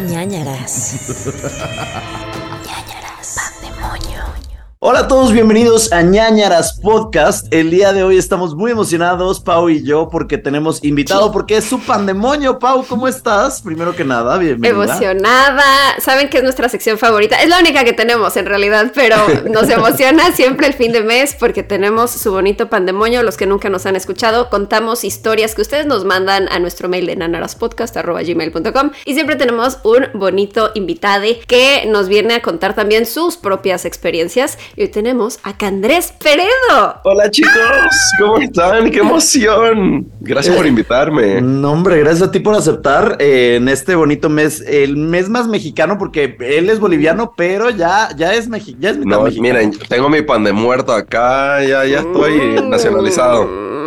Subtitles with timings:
[0.00, 0.94] ñañaras.
[2.66, 3.34] ñañaras.
[3.34, 4.45] Pandemonio.
[4.88, 7.52] Hola a todos, bienvenidos a ñañaras podcast.
[7.52, 11.64] El día de hoy estamos muy emocionados, Pau y yo, porque tenemos invitado, porque es
[11.64, 12.60] su pandemonio.
[12.60, 13.62] Pau, ¿cómo estás?
[13.62, 14.84] Primero que nada, bienvenida.
[14.84, 15.64] Emocionada.
[15.98, 17.42] Saben que es nuestra sección favorita.
[17.42, 19.16] Es la única que tenemos en realidad, pero
[19.50, 23.24] nos emociona siempre el fin de mes porque tenemos su bonito pandemonio.
[23.24, 27.06] Los que nunca nos han escuchado, contamos historias que ustedes nos mandan a nuestro mail
[27.06, 33.36] de nanaraspodcast.gmail.com y siempre tenemos un bonito invitado que nos viene a contar también sus
[33.36, 34.56] propias experiencias.
[34.78, 36.96] Y hoy tenemos a Candrés Peredo.
[37.04, 37.50] Hola chicos,
[38.20, 38.90] ¿cómo están?
[38.90, 40.06] ¡Qué emoción!
[40.20, 41.40] Gracias por invitarme.
[41.40, 45.48] No, hombre, gracias a ti por aceptar eh, en este bonito mes, el mes más
[45.48, 49.42] mexicano, porque él es boliviano, pero ya, ya es, mexi ya es mitad No, mexicano.
[49.54, 52.68] miren, tengo mi pan de muerto acá, ya, ya estoy Mm.
[52.68, 53.66] nacionalizado.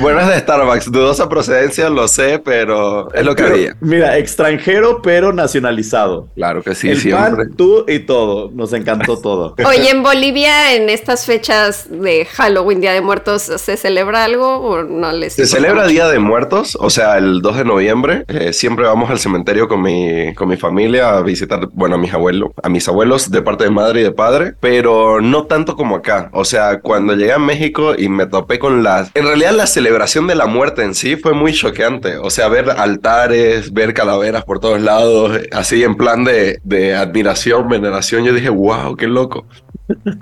[0.00, 3.76] Bueno, es de Starbucks, dudosa procedencia, lo sé, pero es lo que Pero, haría.
[3.80, 6.28] Mira, extranjero, pero nacionalizado.
[6.34, 7.46] Claro que sí, el siempre.
[7.46, 8.50] pan, tú y todo.
[8.52, 9.45] Nos encantó todo.
[9.66, 14.82] Oye, en Bolivia, en estas fechas de Halloween, Día de Muertos, ¿se celebra algo o
[14.82, 15.88] no les Se celebra mucho?
[15.88, 18.24] Día de Muertos, o sea, el 2 de noviembre.
[18.28, 22.12] Eh, siempre vamos al cementerio con mi, con mi familia a visitar, bueno, a mis
[22.12, 25.96] abuelos, a mis abuelos de parte de madre y de padre, pero no tanto como
[25.96, 26.30] acá.
[26.32, 29.10] O sea, cuando llegué a México y me topé con las...
[29.14, 32.18] En realidad la celebración de la muerte en sí fue muy choqueante.
[32.18, 37.68] O sea, ver altares, ver calaveras por todos lados, así en plan de, de admiración,
[37.68, 38.24] veneración.
[38.24, 39.35] Yo dije, wow, qué loco.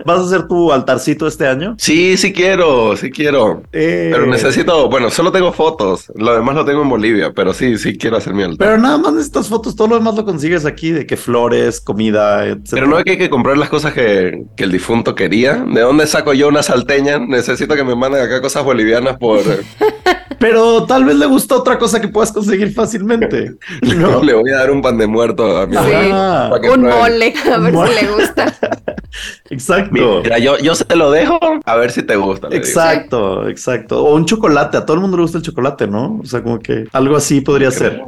[0.04, 1.74] ¿Vas a hacer tu altarcito este año?
[1.78, 3.62] Sí, sí quiero, sí quiero.
[3.72, 7.78] Eh, Pero necesito, bueno, solo tengo fotos, lo demás lo tengo en Bolivia, pero sí,
[7.78, 8.58] sí quiero hacer mi altar.
[8.68, 12.46] Pero nada más necesitas fotos, todo lo demás lo consigues aquí, de que flores, comida,
[12.46, 12.68] etc.
[12.72, 15.64] Pero no es que hay que comprar las cosas que, que el difunto quería.
[15.66, 17.18] ¿De dónde saco yo una salteña?
[17.18, 19.40] Necesito que me manden acá cosas bolivianas por...
[20.38, 23.52] Pero tal vez le gusta otra cosa que puedas conseguir fácilmente.
[23.96, 25.82] No, le voy a dar un pan de muerto a mi Sí.
[26.12, 27.94] Ah, Un mole, a ver Mole.
[27.94, 28.54] si le gusta.
[29.50, 30.20] exacto.
[30.22, 32.48] Mira, yo, yo se lo dejo a ver si te gusta.
[32.48, 32.58] digo.
[32.58, 34.04] Exacto, exacto.
[34.04, 36.20] O un chocolate, a todo el mundo le gusta el chocolate, ¿no?
[36.22, 38.02] O sea, como que algo así podría ser.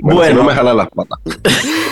[0.00, 1.18] Bueno, si no me jalan las patas.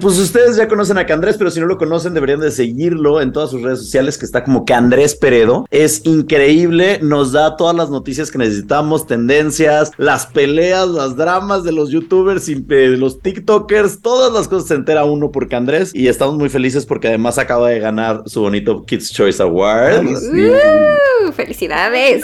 [0.00, 3.32] Pues ustedes ya conocen a Candrés, pero si no lo conocen, deberían de seguirlo en
[3.32, 5.66] todas sus redes sociales, que está como Candrés Peredo.
[5.70, 11.72] Es increíble, nos da todas las noticias que necesitamos, tendencias, las peleas, las dramas de
[11.72, 16.08] los youtubers y de los TikTokers, todas las cosas se entera uno por Candrés y
[16.08, 20.06] estamos muy felices porque además acaba de ganar su bonito Kids Choice Award.
[20.06, 22.22] Uh, felicidades.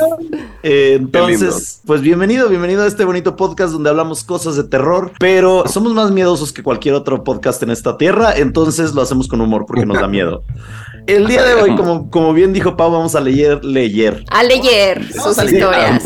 [0.62, 5.64] Eh, entonces, pues bienvenido, bienvenido a este bonito podcast donde hablamos cosas de terror, pero
[5.68, 9.64] somos más miedosos que cualquier otro podcast en esta tierra, entonces lo hacemos con humor
[9.66, 10.42] porque nos da miedo.
[11.06, 14.24] El día de hoy, como, como bien dijo Pau, vamos a leer, leer.
[14.30, 15.54] A leer Vamos sus a leer.
[15.56, 16.02] historias.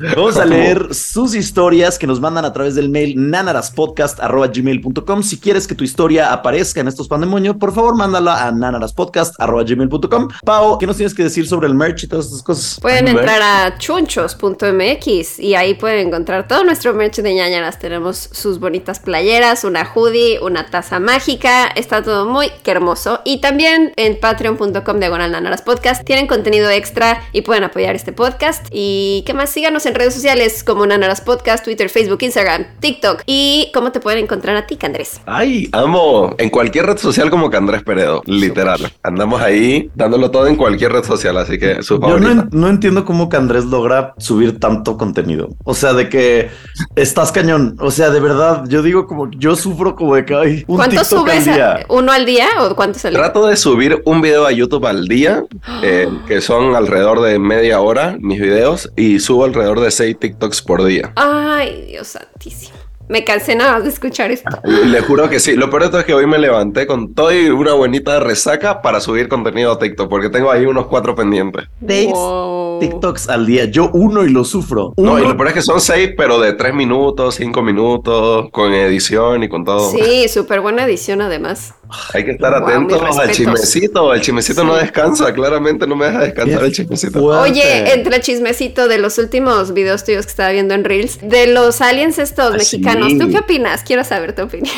[0.00, 5.22] Vamos a leer sus historias que nos mandan a través del mail nanaraspodcast.gmail.com.
[5.22, 10.28] Si quieres que tu historia aparezca en estos pandemonios, por favor, mándala a nanaraspodcast.gmail.com.
[10.42, 12.80] Pau, ¿qué nos tienes que decir sobre el merch y todas estas cosas?
[12.80, 17.78] Pueden entrar a chunchos.mx y ahí pueden encontrar todo nuestro merch de ñañaras.
[17.78, 21.66] Tenemos sus bonitas playeras, una hoodie, una taza mágica.
[21.66, 23.20] Está todo muy que hermoso.
[23.26, 28.66] Y también en patreon.com diagonal nanaras podcast tienen contenido extra y pueden apoyar este podcast.
[28.70, 33.22] Y qué más, síganos en redes sociales como Nanaras Podcast, Twitter, Facebook, Instagram, TikTok.
[33.26, 35.20] Y cómo te pueden encontrar a ti, Andrés.
[35.26, 36.34] Ay, amo.
[36.38, 38.92] En cualquier red social como que Andrés Peredo, literal.
[39.02, 42.68] Andamos ahí dándolo todo en cualquier red social, así que su Yo no, en- no
[42.68, 45.48] entiendo cómo que Andrés logra subir tanto contenido.
[45.64, 46.50] O sea, de que
[46.96, 47.76] estás cañón.
[47.80, 51.08] O sea, de verdad, yo digo como yo sufro como de que hay un ¿Cuántos
[51.08, 51.54] TikTok al subes?
[51.54, 51.72] día.
[51.72, 53.20] a- ¿Uno al día o cuántos al día?
[53.22, 55.42] Trato de subir un video a YouTube al día,
[55.82, 60.62] eh, que son alrededor de media hora mis videos, y subo alrededor de 6 TikToks
[60.62, 61.12] por día.
[61.16, 62.78] Ay, Dios santísimo.
[63.08, 64.48] Me cansé nada más de escuchar esto.
[64.62, 65.56] Le juro que sí.
[65.56, 68.82] Lo peor de todo es que hoy me levanté con todo y una buenita resaca
[68.82, 71.64] para subir contenido a TikTok, porque tengo ahí unos cuatro pendientes.
[71.84, 72.78] Seis Wow.
[72.78, 73.64] TikToks al día.
[73.64, 74.94] Yo uno y lo sufro.
[74.96, 75.30] No, y Uno.
[75.30, 79.48] lo peor es que son seis, pero de tres minutos, cinco minutos, con edición y
[79.48, 79.90] con todo.
[79.90, 81.74] Sí, súper buena edición además.
[82.14, 84.12] Hay que estar Wow, atentos al chismecito.
[84.14, 87.20] El chismecito no descansa, claramente no me deja descansar el chismecito.
[87.20, 87.50] Fuerte.
[87.50, 91.46] Oye, entre el chismecito de los últimos videos tuyos que estaba viendo en Reels, de
[91.48, 93.18] los aliens estos Ah, mexicanos, sí.
[93.18, 93.82] ¿tú qué opinas?
[93.84, 94.74] Quiero saber tu opinión.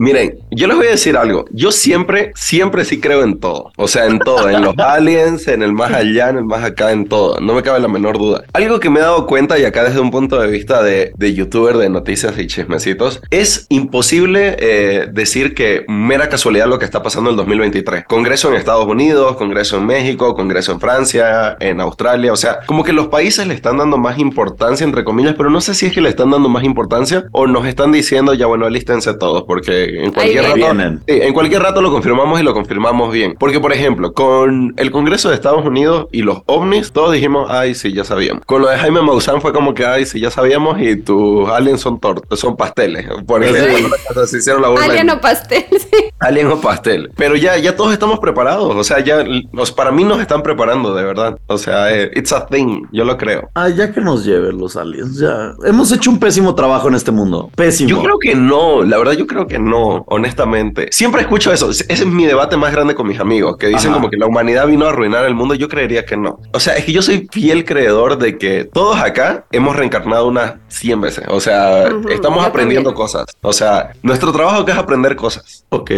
[0.00, 1.44] Miren, yo les voy a decir algo.
[1.50, 3.70] Yo siempre, siempre sí creo en todo.
[3.76, 4.48] O sea, en todo.
[4.48, 7.38] En los aliens, en el más allá, en el más acá, en todo.
[7.38, 8.44] No me cabe la menor duda.
[8.54, 11.34] Algo que me he dado cuenta, y acá desde un punto de vista de, de
[11.34, 17.02] youtuber, de noticias y chismecitos, es imposible eh, decir que mera casualidad lo que está
[17.02, 18.04] pasando en el 2023.
[18.06, 22.32] Congreso en Estados Unidos, Congreso en México, Congreso en Francia, en Australia.
[22.32, 25.60] O sea, como que los países le están dando más importancia, entre comillas, pero no
[25.60, 28.64] sé si es que le están dando más importancia o nos están diciendo, ya bueno,
[28.64, 33.12] alístense todos, porque en cualquier, rato, sí, en cualquier rato lo confirmamos y lo confirmamos
[33.12, 33.34] bien.
[33.38, 37.74] Porque, por ejemplo, con el Congreso de Estados Unidos y los ovnis, todos dijimos, ay,
[37.74, 38.44] sí, ya sabíamos.
[38.46, 41.80] Con lo de Jaime Maussan fue como que, ay, sí, ya sabíamos y tus aliens
[41.80, 43.06] son tortas, son pasteles.
[43.26, 43.54] Por Sí.
[43.54, 46.04] ejemplo, se hicieron la burla Alien en- o pastel, sí.
[46.18, 47.10] Alien o pastel.
[47.16, 48.74] Pero ya, ya todos estamos preparados.
[48.74, 51.38] O sea, ya, sea, para mí nos están preparando, de verdad.
[51.46, 52.82] O sea, eh, it's a thing.
[52.92, 53.48] Yo lo creo.
[53.54, 55.54] Ah, ya que nos lleven los aliens, ya.
[55.64, 57.50] Hemos hecho un pésimo trabajo en este mundo.
[57.56, 57.88] Pésimo.
[57.90, 60.88] Yo creo que no, la verdad yo creo que no, honestamente.
[60.90, 63.94] Siempre escucho eso, ese es mi debate más grande con mis amigos, que dicen Ajá.
[63.94, 66.40] como que la humanidad vino a arruinar el mundo, yo creería que no.
[66.52, 70.54] O sea, es que yo soy fiel creedor de que todos acá hemos reencarnado unas
[70.68, 73.06] 100 veces, o sea, estamos yo aprendiendo también.
[73.06, 75.64] cosas, o sea, nuestro trabajo acá es aprender cosas.
[75.70, 75.90] Ok.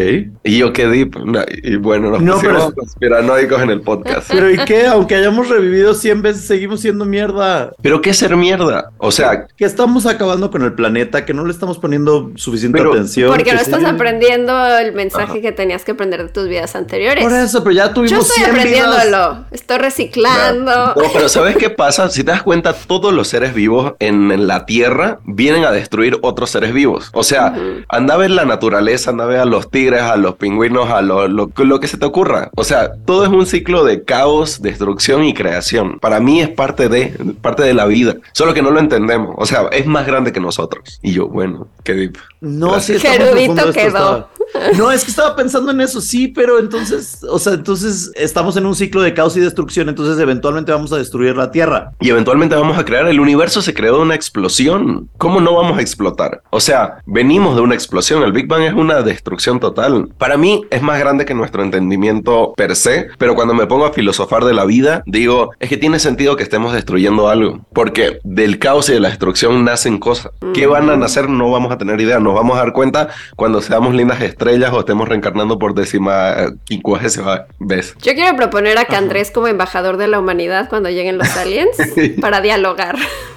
[0.45, 4.31] Y yo qué deep, No, y bueno, nos No, pusimos pero- conspiranoicos en el podcast.
[4.31, 4.87] Pero ¿y qué?
[4.87, 7.73] Aunque hayamos revivido 100 veces, seguimos siendo mierda.
[7.83, 11.53] Pero qué ser mierda, o sea, Que estamos acabando con el planeta, que no le
[11.53, 13.31] estamos poniendo suficiente Pero- atención.
[13.35, 17.25] Porque no estás aprendiendo el mensaje que tenías que aprender de tus vidas anteriores.
[17.25, 18.87] Por eso, pero ya tuvimos Yo estoy 100 vidas.
[18.87, 20.95] aprendiéndolo, estoy reciclando.
[20.97, 22.09] No, pero ¿sabes qué pasa?
[22.11, 26.19] Si te das cuenta, todos los seres vivos en, en la Tierra vienen a destruir
[26.23, 27.11] otros seres vivos.
[27.13, 27.55] O sea,
[27.89, 31.03] anda a ver la naturaleza, anda a ver a los tigres, a los pingüinos, a
[31.03, 32.51] lo, lo, lo que se te ocurra.
[32.57, 35.99] O sea, todo es un ciclo de caos, destrucción y creación.
[35.99, 38.17] Para mí es parte de, parte de la vida.
[38.33, 39.35] Solo que no lo entendemos.
[39.39, 40.99] O sea, es más grande que nosotros.
[41.03, 42.17] Y yo, bueno, qué deep.
[42.41, 43.17] No, sí, está
[43.61, 44.29] Esto, quedó.
[44.77, 48.67] No, es que estaba pensando en eso, sí, pero entonces, o sea, entonces estamos en
[48.67, 51.93] un ciclo de caos y destrucción, entonces eventualmente vamos a destruir la Tierra.
[52.01, 55.09] Y eventualmente vamos a crear, el universo se creó de una explosión.
[55.19, 56.43] ¿Cómo no vamos a explotar?
[56.51, 60.09] O sea, venimos de una explosión, el Big Bang es una destrucción total.
[60.19, 63.93] Para mí es más grande que nuestro entendimiento per se, pero cuando me pongo a
[63.93, 68.59] filosofar de la vida, digo, es que tiene sentido que estemos destruyendo algo, porque del
[68.59, 70.33] caos y de la destrucción nacen cosas.
[70.55, 71.29] ¿Qué van a nacer?
[71.29, 74.81] No vamos a tener idea, nos vamos a dar cuenta cuando seamos lindas estrellas o
[74.81, 77.95] estemos reencarnando por décima, eh, quincuagésima vez.
[78.03, 81.77] Yo quiero proponer a que Andrés como embajador de la humanidad cuando lleguen los aliens
[82.21, 82.97] para dialogar.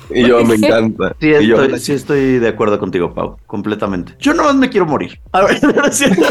[0.10, 1.16] Y yo me encanta.
[1.20, 4.14] Sí Y yo- estoy, sí estoy de acuerdo contigo, Pau, completamente.
[4.20, 5.20] Yo nomás me quiero morir.
[5.32, 6.24] A ver, ¿no es cierto?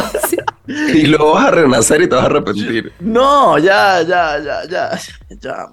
[0.95, 2.93] Y luego vas a renacer y te vas a arrepentir.
[3.01, 4.91] No, ya, ya, ya, ya,
[5.41, 5.69] ya,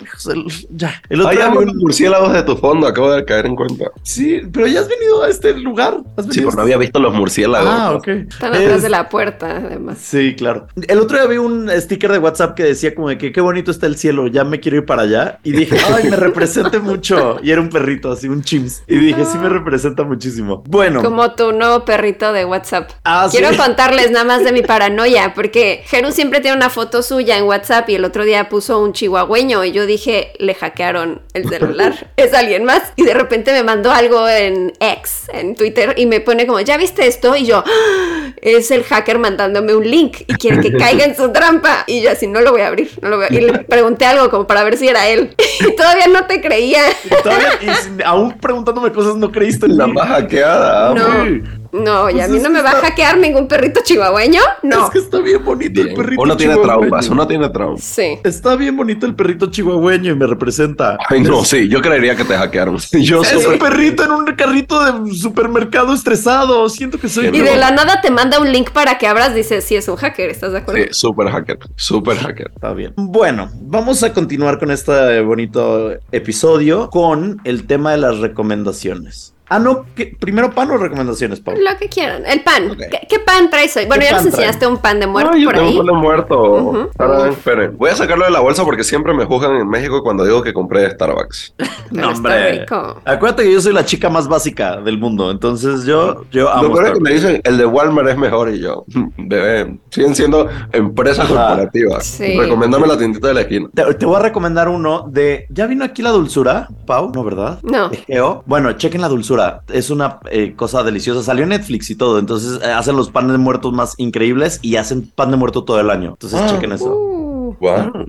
[0.70, 1.02] ya.
[1.10, 3.56] El otro Hay día vi algunos un- murciélagos de tu fondo, acabo de caer en
[3.56, 3.86] cuenta.
[4.04, 5.98] Sí, pero ya has venido a este lugar.
[6.18, 7.70] ¿Has Sí, pero no había visto los murciélagos.
[7.72, 8.08] Ah, ok.
[8.08, 9.98] Están atrás Es- de la puerta, además.
[10.02, 10.68] Sí, claro.
[10.88, 13.72] El otro día vi un sticker de WhatsApp que decía como de que qué bonito
[13.72, 15.40] está el cielo, ya me quiero ir para allá.
[15.44, 17.38] Y dije, ay, me representa mucho.
[17.44, 18.84] Y era un perrito, así, un chimps.
[18.88, 20.64] Y dije, sí me representa muchísimo.
[20.68, 21.02] Bueno.
[21.04, 22.90] Como tu nuevo perrito de WhatsApp.
[23.04, 23.38] Ah, sí.
[23.38, 27.44] Quiero contarles nada más de mi paranoia, porque Jeru siempre tiene una foto suya en
[27.44, 32.08] WhatsApp y el otro día puso un chihuahueño y yo dije, le hackearon el celular,
[32.18, 32.82] es alguien más.
[32.96, 36.78] Y de repente me mandó algo en X, en Twitter, y me pone como, ¿ya
[36.78, 37.36] viste esto?
[37.36, 41.32] Y yo, "Ah, es el hacker mandándome un link y quiere que caiga en su
[41.32, 41.84] trampa.
[41.86, 43.34] Y yo así, no lo voy a abrir, no lo voy a...
[43.34, 45.36] Y le pregunté algo como para ver si era él.
[45.60, 46.82] Y todavía no te creía.
[47.06, 50.96] Y todavía- y aún preguntándome cosas, no creíste en La más hackeada.
[50.96, 51.61] No.
[51.72, 54.42] No, y a Pues mí no me va a hackear ningún perrito chihuahueño.
[54.64, 54.86] No.
[54.86, 57.84] Es que está bien bonito el perrito Uno tiene traumas, uno tiene traumas.
[57.84, 58.20] Sí.
[58.24, 60.98] Está bien bonito el perrito chihuahueño y me representa.
[61.08, 62.78] Ay, no, sí, yo creería que te hackearon.
[63.02, 66.68] Yo Es soy un perrito en un carrito de supermercado estresado.
[66.70, 67.44] Siento que soy Y yo.
[67.44, 70.30] de la nada te manda un link para que abras, dice, sí, es un hacker,
[70.30, 70.82] ¿estás de acuerdo?
[70.84, 72.52] sí, super hacker, super hacker.
[72.54, 72.94] Está bien.
[72.98, 79.34] Bueno, vamos a continuar con este bonito episodio con el tema de las recomendaciones.
[79.54, 80.16] Ah, no, ¿qué?
[80.18, 81.54] primero pan o recomendaciones, Pau.
[81.58, 82.26] Lo que quieran.
[82.26, 82.72] El pan.
[82.72, 82.78] Ok.
[82.90, 83.86] ¿Qué, qué pan traes hoy?
[83.86, 84.48] Bueno, ¿Qué ya nos pan traen?
[84.48, 85.74] enseñaste un pan de muerto yo por tengo ahí.
[85.78, 86.90] un pan de muerto.
[86.98, 87.38] Tarán, Uf.
[87.38, 87.78] esperen.
[87.78, 90.54] Voy a sacarlo de la bolsa porque siempre me juzgan en México cuando digo que
[90.54, 91.54] compré Starbucks.
[91.92, 93.02] Está rico.
[93.04, 96.70] Acuérdate que yo soy la chica más básica del mundo, entonces yo, yo amo.
[96.70, 98.86] Lo peor es que me dicen, el de Walmart es mejor y yo,
[99.18, 101.48] bebé, siguen siendo empresas Ajá.
[101.50, 102.06] corporativas.
[102.06, 102.38] Sí.
[102.40, 103.68] Recomendame la tiendita de la esquina.
[103.74, 105.46] Te, te voy a recomendar uno de.
[105.50, 107.12] ¿Ya vino aquí la dulzura, Pau?
[107.14, 107.60] ¿No, verdad?
[107.64, 107.90] No.
[107.90, 108.44] De Geo.
[108.46, 109.41] Bueno, chequen la dulzura.
[109.68, 111.24] Es una eh, cosa deliciosa.
[111.24, 112.20] Salió en Netflix y todo.
[112.20, 115.90] Entonces eh, hacen los panes muertos más increíbles y hacen pan de muerto todo el
[115.90, 116.10] año.
[116.12, 116.48] Entonces Ah.
[116.50, 116.94] chequen eso.
[116.96, 117.21] Uh,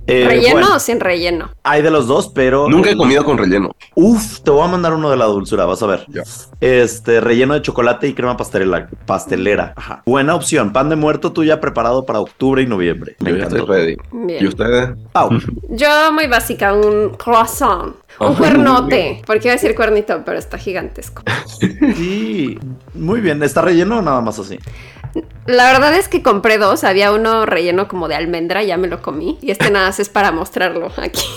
[0.06, 1.50] Eh, ¿Relleno bueno, o sin relleno?
[1.62, 2.68] hay de los dos, pero.
[2.68, 3.72] Nunca he comido con relleno.
[3.94, 6.06] Uf, te voy a mandar uno de la dulzura, vas a ver.
[6.60, 8.88] Este, relleno de chocolate y crema pastelera.
[9.06, 9.74] pastelera.
[9.76, 10.02] Ajá.
[10.06, 10.72] Buena opción.
[10.72, 13.16] Pan de muerto tú ya preparado para octubre y noviembre.
[13.20, 13.72] Me Yo ya estoy encantó.
[13.74, 13.96] ready.
[14.12, 14.42] Bien.
[14.44, 14.90] ¿Y ustedes?
[15.12, 15.30] Au.
[15.70, 17.94] Yo muy básica, un croissant.
[18.20, 19.22] Un Ay, cuernote.
[19.26, 21.22] Porque iba a decir cuernito, pero está gigantesco.
[21.96, 22.58] Sí,
[22.94, 23.42] muy bien.
[23.42, 24.58] ¿Está relleno o nada más así?
[25.46, 26.84] La verdad es que compré dos.
[26.84, 29.38] Había uno relleno como de almendra, ya me lo comí.
[29.42, 31.22] Y este nada más es para mostrarlo aquí.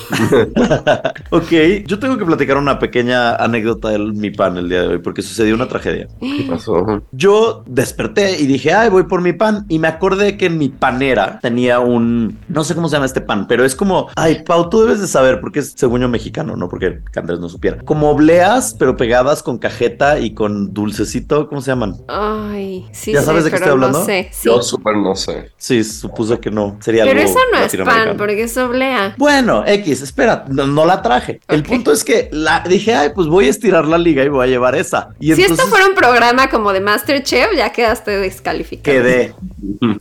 [1.31, 1.51] Ok,
[1.85, 5.21] yo tengo que platicar una pequeña anécdota de mi pan el día de hoy, porque
[5.21, 6.07] sucedió una tragedia.
[6.19, 7.01] ¿Qué pasó?
[7.11, 9.65] Yo desperté y dije, ay, voy por mi pan.
[9.69, 13.21] Y me acordé que en mi panera tenía un, no sé cómo se llama este
[13.21, 16.55] pan, pero es como, ay, Pau, tú debes de saber, porque es según yo mexicano,
[16.55, 17.79] no porque Andrés no supiera.
[17.83, 21.95] Como obleas, pero pegadas con cajeta y con dulcecito, ¿cómo se llaman?
[22.07, 24.29] Ay, sí, ¿Ya sabes de qué estoy no sé.
[24.31, 24.45] Sí.
[24.49, 25.51] Yo súper no sé.
[25.57, 26.77] Sí, supuse que no.
[26.81, 29.15] Sería Pero algo eso no es pan, porque es oblea.
[29.17, 31.39] Bueno, X, espera, no, no la traje.
[31.47, 34.45] El punto es que la, dije, ay, pues voy a estirar la liga y voy
[34.45, 35.09] a llevar esa.
[35.19, 38.83] Y Si entonces esto fuera un programa como de Masterchef, ya quedaste descalificado.
[38.97, 39.33] quedé.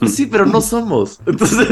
[0.06, 1.20] Sí, pero no somos.
[1.26, 1.66] Entonces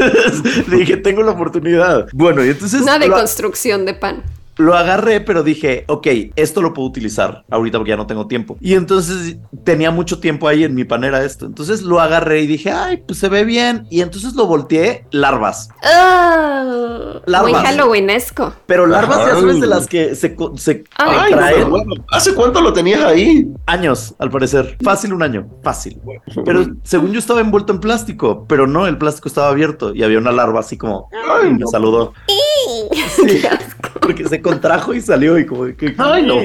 [0.67, 2.07] dije, tengo la oportunidad.
[2.13, 4.23] Bueno, y entonces Una lo, deconstrucción de pan.
[4.57, 8.57] Lo agarré, pero dije, ok, esto lo puedo utilizar ahorita porque ya no tengo tiempo.
[8.61, 11.45] Y entonces tenía mucho tiempo ahí en mi panera esto.
[11.45, 13.87] Entonces lo agarré y dije, ay, pues se ve bien.
[13.89, 15.69] Y entonces lo volteé, larvas.
[15.83, 17.51] Ah, Larvas.
[17.51, 18.53] muy halloweenesco.
[18.65, 19.39] Pero larvas ya Ajá.
[19.39, 21.69] sabes de las que se, se Ay, Ay, traen.
[21.69, 23.47] bueno, ¿hace cuánto lo tenías ahí?
[23.65, 24.77] Años, al parecer.
[24.83, 25.99] Fácil un año, fácil.
[26.45, 30.17] Pero según yo estaba envuelto en plástico, pero no, el plástico estaba abierto y había
[30.19, 31.09] una larva así como,
[31.41, 31.67] ay, me no.
[31.67, 32.13] saludó.
[33.15, 33.41] Sí,
[34.01, 36.35] porque se contrajo y salió y como que, Ay, no.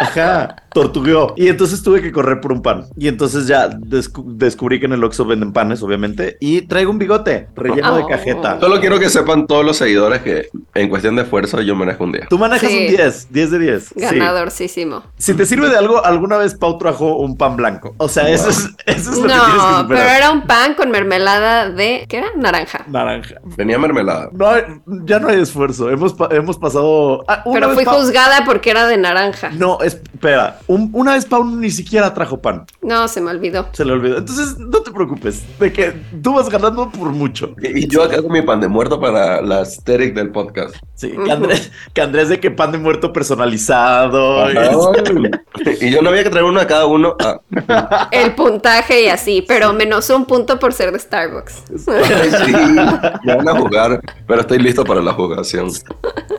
[0.00, 1.34] Ajá, tortugueó.
[1.36, 2.86] Y entonces tuve que correr por un pan.
[2.96, 6.36] Y entonces ya descu- descubrí que en el Oxxo venden panes, obviamente.
[6.40, 8.08] Y traigo un bigote relleno de Oh.
[8.08, 8.58] cajeta.
[8.58, 12.12] Solo quiero que sepan todos los seguidores que en cuestión de esfuerzo yo merezco un
[12.12, 12.26] día.
[12.28, 12.86] Tú manejas Sí.
[12.88, 13.84] un 10, 10 de 10.
[13.94, 14.00] Sí.
[14.00, 15.02] Ganadorcísimo.
[15.16, 17.94] Si te sirve de algo, alguna vez Pau trajo un pan blanco.
[17.98, 20.16] O sea, eso es, eso es lo que tienes que No, pero superar.
[20.16, 22.06] era un pan con mermelada de.
[22.08, 22.28] ¿Qué era?
[22.36, 22.84] Naranja.
[22.88, 23.36] Naranja.
[23.56, 24.30] Tenía mermelada.
[24.32, 24.62] No hay-
[25.04, 25.90] ya no hay esfuerzo.
[25.90, 27.24] Hemos, pa- hemos pasado.
[27.38, 29.50] Ah, Pero fui Pau- juzgada porque era de naranja.
[29.50, 30.58] No, espera.
[30.66, 32.64] Un- una vez Pau ni siquiera trajo pan.
[32.82, 33.68] No, se me olvidó.
[33.72, 34.18] Se le olvidó.
[34.18, 35.42] Entonces, no te preocupes.
[35.58, 37.54] De que tú vas ganando por mucho.
[37.62, 40.74] Y yo acá con mi pan de muerto para la aesthetic del podcast.
[40.94, 44.50] Sí, que Andrés, que Andrés de que pan de muerto personalizado.
[45.80, 47.16] Y yo no había que traer uno a cada uno.
[47.20, 51.62] Ah, El puntaje y así, pero menos un punto por ser de Starbucks.
[51.76, 52.52] sí,
[53.24, 55.68] me van a jugar, pero estoy listo para la jugación.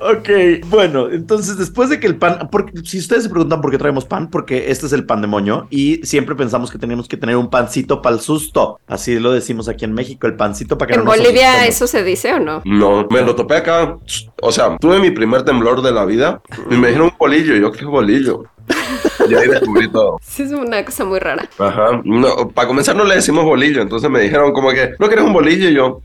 [0.02, 0.30] Ok,
[0.68, 4.06] bueno, entonces después de que el pan, porque, si ustedes se preguntan por qué traemos
[4.06, 7.36] pan, porque este es el pan de moño y siempre pensamos que tenemos que tener
[7.36, 8.80] un pancito para el susto.
[8.88, 11.88] Así lo decimos aquí en México, el pancito para que ¿En no nos Bolivia eso
[11.88, 12.62] se dice o no?
[12.66, 13.98] No, me lo topé acá.
[14.42, 17.56] O sea, tuve mi primer temblor de la vida y me dijeron un bolillo.
[17.56, 18.44] y Yo, ¿qué bolillo?
[19.30, 20.20] Y ahí descubrí todo.
[20.22, 21.50] Sí, es una cosa muy rara.
[21.58, 22.02] Ajá.
[22.04, 25.34] No, para comenzar no le decimos bolillo, entonces me dijeron como que, ¿no quieres un
[25.34, 25.70] bolillo?
[25.70, 26.02] Y yo,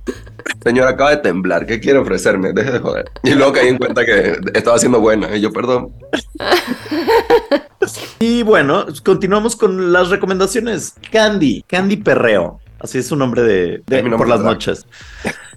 [0.64, 2.52] señor, acaba de temblar, ¿qué quiere ofrecerme?
[2.52, 3.10] Deje de joder.
[3.22, 5.36] Y luego caí en cuenta que estaba siendo buena.
[5.36, 5.92] Y yo, perdón.
[8.18, 10.94] Y bueno, continuamos con las recomendaciones.
[11.10, 12.60] Candy, Candy Perreo.
[12.78, 14.52] Así es su nombre de, nombre por las drag.
[14.52, 14.86] noches.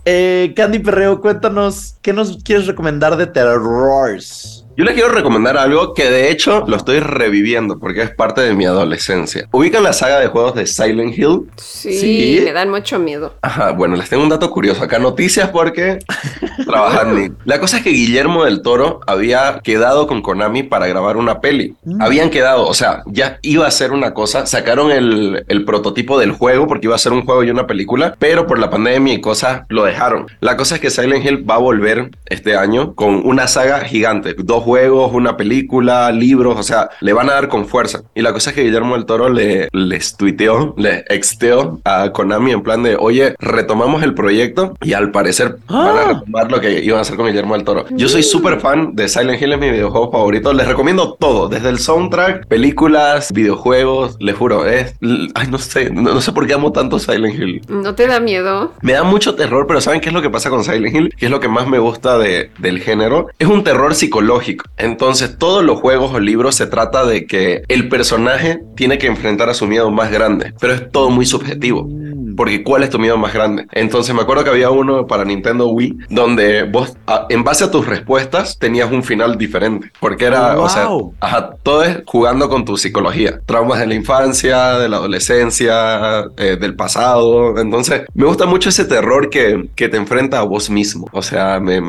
[0.05, 4.62] Eh, Candy Perreo, cuéntanos, ¿qué nos quieres recomendar de terrors?
[4.75, 8.53] Yo les quiero recomendar algo que de hecho lo estoy reviviendo porque es parte de
[8.53, 9.47] mi adolescencia.
[9.51, 11.49] ¿Ubican la saga de juegos de Silent Hill?
[11.57, 12.41] Sí, Sí.
[12.43, 13.35] me dan mucho miedo.
[13.41, 14.83] Ajá, bueno, les tengo un dato curioso.
[14.83, 15.99] Acá noticias porque
[16.65, 17.37] trabajan.
[17.45, 21.75] La cosa es que Guillermo del Toro había quedado con Konami para grabar una peli.
[21.83, 22.01] Mm.
[22.01, 24.45] Habían quedado, o sea, ya iba a ser una cosa.
[24.45, 28.15] Sacaron el, el prototipo del juego porque iba a ser un juego y una película,
[28.19, 30.27] pero por la pandemia y cosas lo dejaron.
[30.39, 34.35] La cosa es que Silent Hill va a volver este año con una saga gigante.
[34.37, 38.01] Dos juegos, una película, libros, o sea, le van a dar con fuerza.
[38.15, 42.51] Y la cosa es que Guillermo del Toro le, les tuiteó, le exteó a Konami
[42.51, 46.13] en plan de, oye, retomamos el proyecto y al parecer van a Ah.
[46.13, 47.86] retomar lo que iban a hacer con Guillermo del Toro.
[47.91, 50.53] Yo soy súper fan de Silent Hill, es mi videojuego favorito.
[50.53, 54.96] Les recomiendo todo, desde el soundtrack, películas, videojuegos, les juro, es,
[55.36, 57.62] ay, no sé, no, no sé por qué amo tanto Silent Hill.
[57.67, 58.72] ¿No te da miedo?
[58.82, 61.13] Me da mucho terror, pero ¿saben qué es lo que pasa con Silent Hill?
[61.17, 63.27] ¿Qué es lo que más me gusta de, del género?
[63.39, 64.52] Es un terror psicológico.
[64.77, 69.50] Entonces, todos los juegos o libros se trata de que el personaje tiene que enfrentar
[69.50, 71.88] a su miedo más grande, pero es todo muy subjetivo.
[71.89, 72.13] Mm.
[72.36, 73.67] porque ¿cuál es tu miedo más grande?
[73.74, 77.69] Entonces me acuerdo que había uno para Nintendo Wii donde vos, a- en base a
[77.69, 79.91] tus respuestas, tenías un final diferente.
[80.00, 80.88] Porque era, Oh, o sea,
[81.19, 83.39] ajá, todo es jugando con tu psicología.
[83.45, 87.60] Traumas de la infancia, de la adolescencia, eh, del pasado.
[87.60, 91.07] Entonces, me gusta mucho ese terror que, que te enfrenta a vos mismo.
[91.12, 91.81] O sea, me,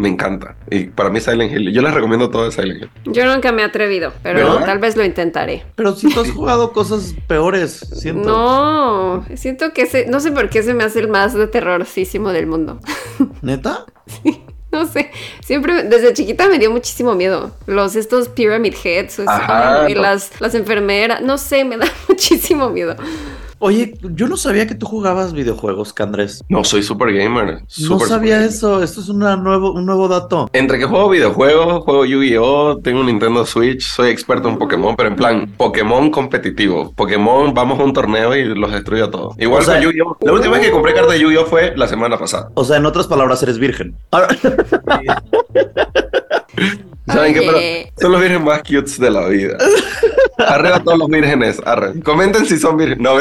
[0.00, 0.56] me encanta.
[0.70, 2.90] Y para mí Silent Hill, yo les recomiendo todo de Silent Hill.
[3.12, 4.64] Yo nunca me he atrevido, pero ¿Verdad?
[4.66, 5.64] tal vez lo intentaré.
[5.76, 8.28] Pero si tú has jugado cosas peores, siento.
[8.28, 12.30] No, siento que ese, no sé por qué se me hace el más de terrorcísimo
[12.30, 12.80] del mundo.
[13.42, 13.84] ¿Neta?
[14.72, 15.10] No sé,
[15.44, 17.50] siempre desde chiquita me dio muchísimo miedo.
[17.66, 20.02] Los estos Pyramid Heads Ajá, y no.
[20.02, 22.94] las, las enfermeras, no sé, me da muchísimo miedo.
[23.62, 26.42] Oye, yo no sabía que tú jugabas videojuegos, Candrés.
[26.48, 27.62] No, soy super gamer.
[27.88, 28.42] No sabía super gamer.
[28.48, 28.82] eso.
[28.82, 30.48] Esto es una nuevo, un nuevo dato.
[30.54, 35.10] Entre que juego videojuegos, juego Yu-Gi-Oh, tengo un Nintendo Switch, soy experto en Pokémon, pero
[35.10, 36.92] en plan Pokémon competitivo.
[36.96, 39.34] Pokémon, vamos a un torneo y los destruyo a todos.
[39.38, 40.16] Igual O sea- Yu-Gi-Oh.
[40.22, 42.50] La última vez que compré carta de Yu-Gi-Oh fue la semana pasada.
[42.54, 43.94] O sea, en otras palabras, eres virgen.
[47.06, 47.40] ¿Saben qué?
[47.40, 49.56] Pero son los vírgenes más cutes de la vida.
[50.38, 52.00] Arriba todos los vírgenes, arre.
[52.00, 52.98] Comenten si son vírgenes.
[53.02, 53.18] No.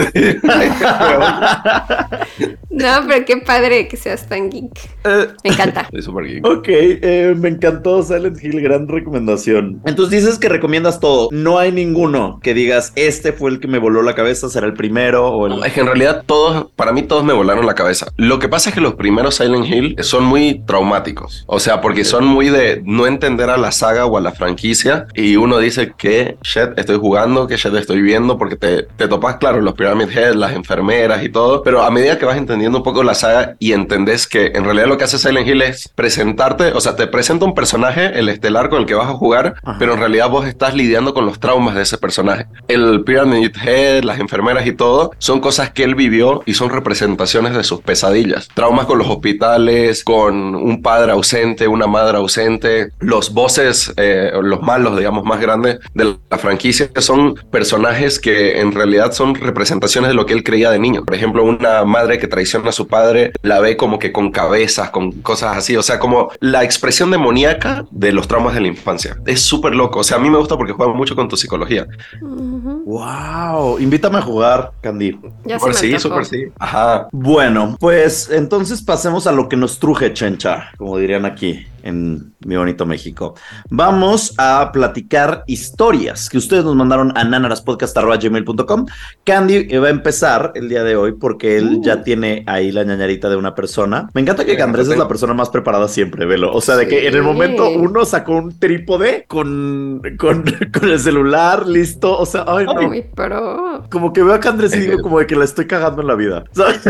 [2.70, 4.72] No, pero qué padre que seas tan geek.
[5.04, 5.88] Eh, Me encanta.
[5.92, 6.46] Soy super geek.
[6.46, 9.82] ok, eh, me encantó Silent Hill, gran recomendación.
[9.86, 11.28] Entonces dices que recomiendas todo.
[11.32, 14.74] No hay ninguno que digas, este fue el que me voló la cabeza, será el
[14.74, 15.58] primero o el...
[15.58, 18.08] No, es que en realidad todos, para mí todos me volaron la cabeza.
[18.16, 21.44] Lo que pasa es que los primeros Silent Hill son muy traumáticos.
[21.48, 25.08] O sea, porque son muy de no entender a la saga o a la franquicia.
[25.14, 29.38] Y uno dice que shit estoy jugando, que shit estoy viendo, porque te, te topas,
[29.38, 31.64] claro, los Pyramid Head, las enfermeras y todo.
[31.64, 34.88] Pero a medida que vas entendiendo un poco la saga y entendés que en realidad
[34.88, 38.70] lo que hace Silent Hill es presentarte, o sea, te presenta un personaje, el estelar
[38.70, 39.78] con el que vas a jugar, Ajá.
[39.80, 42.46] pero en realidad vos estás lidiando con los traumas de ese personaje.
[42.68, 47.54] El Pyramid Head, las enfermeras y todo, son cosas que él vivió y son representaciones
[47.54, 48.48] de sus pesadillas.
[48.54, 52.92] Traumas con los hospitales, con un padre ausente, una madre ausente.
[53.10, 58.72] Los bosses, eh, los malos, digamos, más grandes de la franquicia, son personajes que en
[58.72, 61.04] realidad son representaciones de lo que él creía de niño.
[61.06, 64.92] Por ejemplo, una madre que traiciona a su padre, la ve como que con cabezas,
[64.92, 65.76] con cosas así.
[65.76, 69.18] O sea, como la expresión demoníaca de los traumas de la infancia.
[69.26, 70.02] Es súper loco.
[70.02, 71.88] O sea, a mí me gusta porque juega mucho con tu psicología.
[72.22, 75.20] Wow, invítame a jugar, Candy.
[75.46, 76.46] Ya me sí, súper sí.
[76.60, 77.08] Ajá.
[77.12, 82.56] Bueno, pues entonces pasemos a lo que nos truje, chencha, como dirían aquí en mi
[82.56, 83.36] bonito México.
[83.70, 88.86] Vamos a platicar historias que ustedes nos mandaron a nanaraspodcast.gmail.com.
[89.24, 93.30] Candy va a empezar el día de hoy porque él ya tiene ahí la ñañarita
[93.30, 94.10] de una persona.
[94.14, 96.52] Me encanta que Andrés es la persona más preparada siempre, velo.
[96.54, 100.44] O sea, de que en el momento uno sacó un trípode con, con,
[100.80, 102.18] con el celular listo.
[102.18, 102.82] O sea, ay, no.
[102.90, 103.84] Muy pro.
[103.90, 106.16] Como que veo a Andrés y digo como de que la estoy cagando en la
[106.16, 106.44] vida.
[106.52, 106.82] ¿sabes?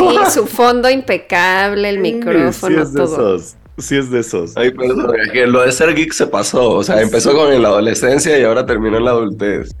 [0.00, 3.36] Sí, su fondo impecable, el micrófono, Sí, es de todo.
[3.36, 3.56] esos.
[3.80, 4.56] Sí, es de esos.
[4.56, 6.70] Ay, perdón, es que lo de ser geek se pasó.
[6.70, 9.74] O sea, empezó con en la adolescencia y ahora terminó en la adultez.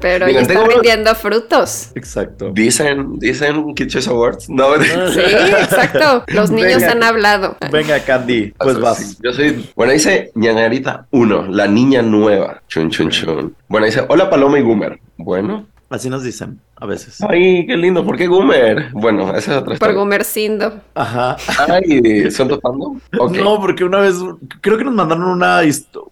[0.00, 1.90] Pero Miren, ya está vendiendo frutos.
[1.94, 2.50] Exacto.
[2.54, 4.48] Dicen, dicen Choice Awards.
[4.48, 6.24] No, Sí, exacto.
[6.28, 6.92] Los niños Venga.
[6.92, 7.56] han hablado.
[7.70, 9.18] Venga, Candy, pues Sí, vas.
[9.22, 9.70] Yo soy.
[9.76, 12.62] Bueno, dice ñañarita 1, la niña nueva.
[12.68, 13.54] Chun, chun, chun.
[13.68, 14.98] Bueno, dice, hola Paloma y Goomer.
[15.18, 15.66] Bueno.
[15.90, 17.18] Así nos dicen a veces.
[17.22, 18.04] Ay, qué lindo.
[18.04, 18.90] ¿Por qué Goomer?
[18.92, 19.96] Bueno, esa es otra Por historia.
[19.96, 20.80] Gumercindo.
[20.94, 21.36] Ajá.
[21.68, 22.52] Ay, ¿son?
[22.52, 23.36] Ok.
[23.36, 24.16] No, porque una vez,
[24.60, 25.60] creo que nos mandaron una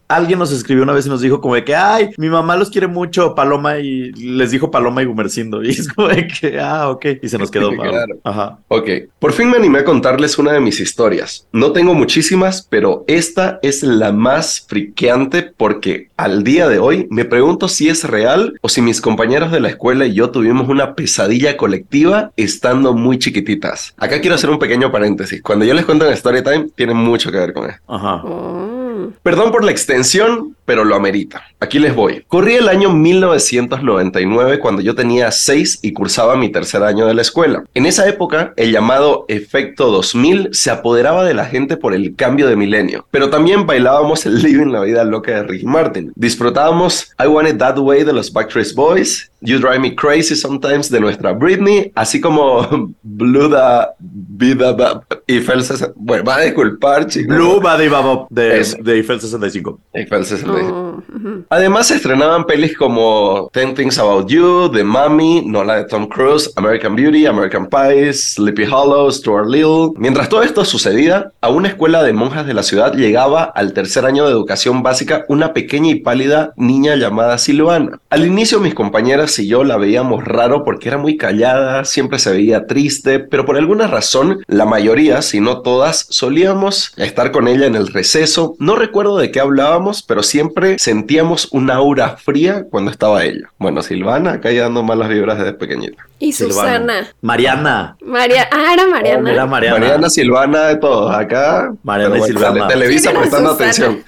[0.08, 2.70] Alguien nos escribió una vez y nos dijo como de que, ay, mi mamá los
[2.70, 5.62] quiere mucho, Paloma, y les dijo Paloma y Gumercindo.
[5.62, 7.06] Y es como de que, ah, ok.
[7.22, 7.68] Y se nos quedó.
[7.78, 8.16] Claro.
[8.24, 8.58] Ajá.
[8.68, 11.46] Ok, por fin me animé a contarles una de mis historias.
[11.52, 17.24] No tengo muchísimas, pero esta es la más friqueante porque al día de hoy me
[17.24, 20.94] pregunto si es real o si mis compañeros de la escuela y yo tuvimos una
[20.94, 23.94] pesadilla colectiva estando muy chiquititas.
[23.98, 25.42] Acá quiero hacer un pequeño paréntesis.
[25.42, 27.82] Cuando yo les cuento en Story Time, tiene mucho que ver con esto.
[27.86, 28.16] Ajá.
[28.16, 29.12] Mm.
[29.22, 31.42] Perdón por la extensión, pero lo amerita.
[31.60, 32.24] Aquí les voy.
[32.28, 37.22] Corrí el año 1999 cuando yo tenía 6 y cursaba mi tercer año de la
[37.22, 37.64] escuela.
[37.74, 42.46] En esa época, el llamado efecto 2000 se apoderaba de la gente por el cambio
[42.48, 46.12] de milenio, pero también bailábamos el Living la vida loca de Ricky Martin.
[46.16, 50.90] Disfrutábamos I Want It That Way de los Backstreet Boys, You Drive Me Crazy Sometimes
[50.90, 55.94] de nuestra Britney, así como Blue da Vida Ba- Eiffel 65.
[55.96, 57.34] Bueno, va a disculpar, chicos.
[57.34, 59.80] Blue Bebop de, de Eiffel 65.
[59.94, 60.57] Eiffel 65.
[60.66, 61.02] Oh.
[61.48, 66.06] Además se estrenaban pelis como Ten Things About You, The Mummy, no la de Tom
[66.08, 69.92] Cruise, American Beauty, American Pie, Sleepy Hollow, Stuart Little.
[69.96, 74.04] Mientras todo esto sucedía, a una escuela de monjas de la ciudad llegaba al tercer
[74.04, 78.00] año de educación básica una pequeña y pálida niña llamada Silvana.
[78.10, 82.32] Al inicio mis compañeras y yo la veíamos raro porque era muy callada, siempre se
[82.32, 87.66] veía triste, pero por alguna razón la mayoría, si no todas, solíamos estar con ella
[87.66, 88.56] en el receso.
[88.58, 90.47] No recuerdo de qué hablábamos, pero siempre
[90.78, 93.48] sentíamos una aura fría cuando estaba ella.
[93.58, 96.06] Bueno, Silvana, acá ya dando malas vibras desde pequeñita.
[96.18, 96.54] Y Silvana.
[96.78, 97.08] Susana.
[97.22, 97.96] Mariana.
[98.04, 98.48] María.
[98.52, 99.32] Ah, era Mariana.
[99.32, 99.78] Era Mariana.
[99.78, 101.14] Mariana, Silvana, de todos.
[101.14, 101.72] Acá.
[101.82, 102.68] Mariana y Silvana.
[102.68, 103.70] tele- Televisa ¿Quién era prestando Susana?
[103.70, 104.04] atención.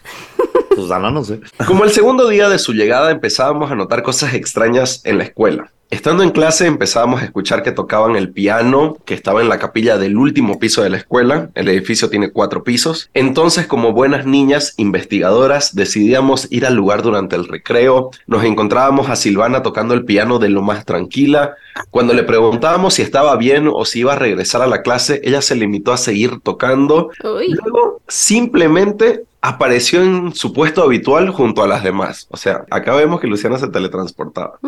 [0.74, 1.40] Susana, no sé.
[1.66, 5.70] Como el segundo día de su llegada empezábamos a notar cosas extrañas en la escuela.
[5.90, 9.98] Estando en clase empezábamos a escuchar que tocaban el piano que estaba en la capilla
[9.98, 11.50] del último piso de la escuela.
[11.56, 13.10] El edificio tiene cuatro pisos.
[13.12, 18.10] Entonces, como buenas niñas investigadoras, decidíamos ir al lugar durante el recreo.
[18.28, 21.56] Nos encontrábamos a Silvana tocando el piano de lo más tranquila.
[21.90, 25.42] Cuando le preguntábamos si estaba bien o si iba a regresar a la clase, ella
[25.42, 27.48] se limitó a seguir tocando Uy.
[27.48, 32.26] Luego simplemente apareció en su puesto habitual junto a las demás.
[32.30, 34.58] O sea, acá vemos que Luciana se teletransportaba.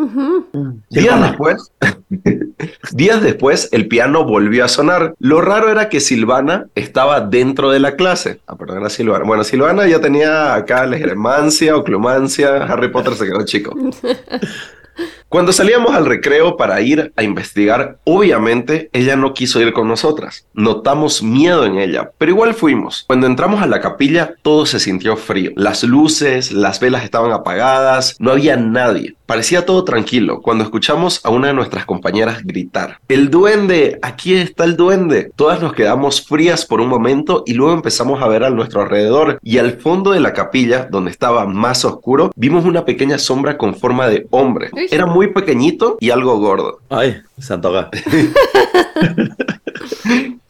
[0.89, 1.71] Días después,
[2.91, 5.13] días después, el piano volvió a sonar.
[5.19, 8.39] Lo raro era que Silvana estaba dentro de la clase.
[8.47, 9.25] Ah, perdón, era Silvana.
[9.25, 12.63] Bueno, Silvana ya tenía acá legermancia, oclumancia.
[12.63, 13.75] Harry Potter se quedó chico.
[15.33, 20.45] Cuando salíamos al recreo para ir a investigar, obviamente ella no quiso ir con nosotras.
[20.53, 23.03] Notamos miedo en ella, pero igual fuimos.
[23.07, 25.49] Cuando entramos a la capilla, todo se sintió frío.
[25.55, 29.15] Las luces, las velas estaban apagadas, no había nadie.
[29.25, 33.97] Parecía todo tranquilo cuando escuchamos a una de nuestras compañeras gritar, ¡El duende!
[34.03, 35.31] ¡Aquí está el duende!
[35.35, 39.39] Todas nos quedamos frías por un momento y luego empezamos a ver a nuestro alrededor
[39.41, 43.73] y al fondo de la capilla, donde estaba más oscuro, vimos una pequeña sombra con
[43.73, 44.69] forma de hombre.
[44.91, 46.79] Era muy pequeñito y algo gordo.
[46.89, 47.91] Ay, se antoja.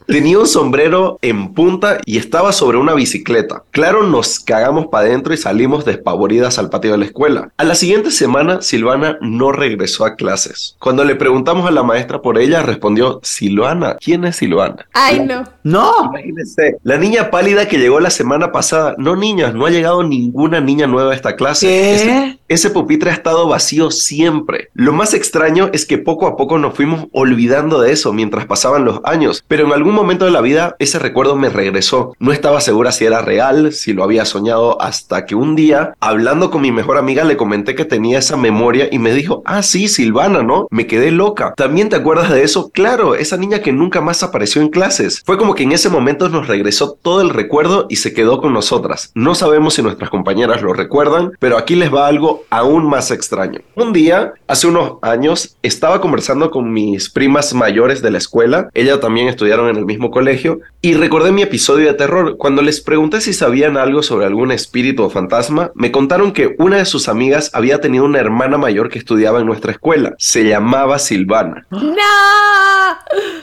[0.06, 3.62] Tenía un sombrero en punta y estaba sobre una bicicleta.
[3.70, 7.50] Claro, nos cagamos para adentro y salimos despavoridas al patio de la escuela.
[7.56, 10.76] A la siguiente semana, Silvana no regresó a clases.
[10.78, 14.86] Cuando le preguntamos a la maestra por ella, respondió, Silvana, ¿quién es Silvana?
[14.92, 15.44] Ay, no.
[15.62, 15.92] ¡No!
[16.10, 18.94] Imagínense, la niña pálida que llegó la semana pasada.
[18.98, 21.94] No, niñas, no ha llegado ninguna niña nueva a esta clase.
[21.94, 24.68] Ese, ese pupitre ha estado vacío siempre.
[24.74, 28.84] Lo más extraño es que poco a poco nos fuimos olvidando de eso mientras pasaban
[28.84, 32.14] los años, pero en algún momento de la vida ese recuerdo me regresó.
[32.18, 36.50] No estaba segura si era real, si lo había soñado, hasta que un día, hablando
[36.50, 39.88] con mi mejor amiga, le comenté que tenía esa memoria y me dijo, ah, sí,
[39.88, 40.66] Silvana, ¿no?
[40.70, 41.54] Me quedé loca.
[41.56, 42.70] ¿También te acuerdas de eso?
[42.70, 45.22] Claro, esa niña que nunca más apareció en clases.
[45.24, 48.52] Fue como que en ese momento nos regresó todo el recuerdo y se quedó con
[48.52, 49.10] nosotras.
[49.14, 53.60] No sabemos si nuestras compañeras lo recuerdan, pero aquí les va algo aún más extraño.
[53.74, 58.68] Un día, hace unos años, estaba conversando con mis primas mayores de la escuela.
[58.74, 62.36] Ellas también estudiaron en el mismo colegio y recordé mi episodio de terror.
[62.36, 66.78] Cuando les pregunté si sabían algo sobre algún espíritu o fantasma, me contaron que una
[66.78, 70.14] de sus amigas había tenido una hermana mayor que estudiaba en nuestra escuela.
[70.18, 71.66] Se llamaba Silvana.
[71.70, 71.94] ¡No!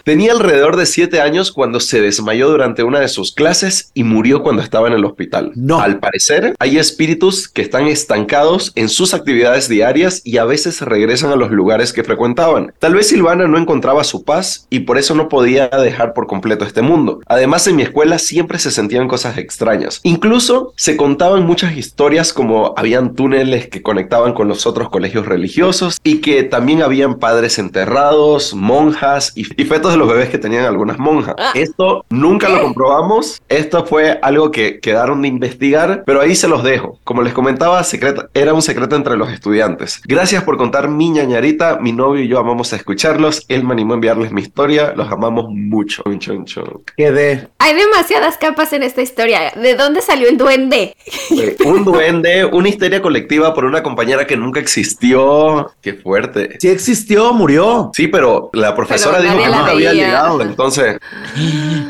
[0.04, 4.42] Tenía alrededor de 7 años cuando se desmayó durante una de sus clases y murió
[4.42, 5.52] cuando estaba en el hospital.
[5.56, 5.80] No.
[5.80, 11.32] Al parecer, hay espíritus que están estancados en sus actividades diarias y a veces regresan
[11.32, 12.74] a los lugares que frecuentaban.
[12.80, 16.64] Tal vez Silvana no encontraba su paz y por eso no podía dejar por completo
[16.64, 17.20] este mundo.
[17.28, 20.00] Además, en mi escuela siempre se sentían cosas extrañas.
[20.04, 26.00] Incluso se contaban muchas historias como habían túneles que conectaban con los otros colegios religiosos
[26.06, 30.64] y que también habían padres enterrados, monjas y, y fetos de los bebés que tenían
[30.64, 31.36] algunas monjas.
[31.38, 31.52] Ah.
[31.54, 33.42] Esto nunca lo comprobamos.
[33.50, 36.98] Esto fue algo que quedaron de investigar, pero ahí se los dejo.
[37.04, 40.02] Como les comentaba, secreta, era un secreto entre los estudiantes.
[40.06, 41.78] Gracias por contar mi ñañarita.
[41.82, 43.44] Mi novio y yo amamos a escucharlos.
[43.50, 44.94] Él me animó a enviarles mi historia.
[44.96, 46.04] Los amamos mucho.
[46.22, 46.84] Chon, chon.
[46.96, 47.50] Quedé.
[47.60, 49.52] Hay demasiadas capas en esta historia.
[49.56, 50.96] ¿De dónde salió el duende?
[51.32, 55.72] Eh, un duende, una histeria colectiva por una compañera que nunca existió.
[55.82, 56.58] Qué fuerte.
[56.60, 57.92] Sí existió, murió.
[57.94, 60.42] Sí, pero la profesora Pero dijo que nunca había llegado.
[60.42, 60.98] Entonces,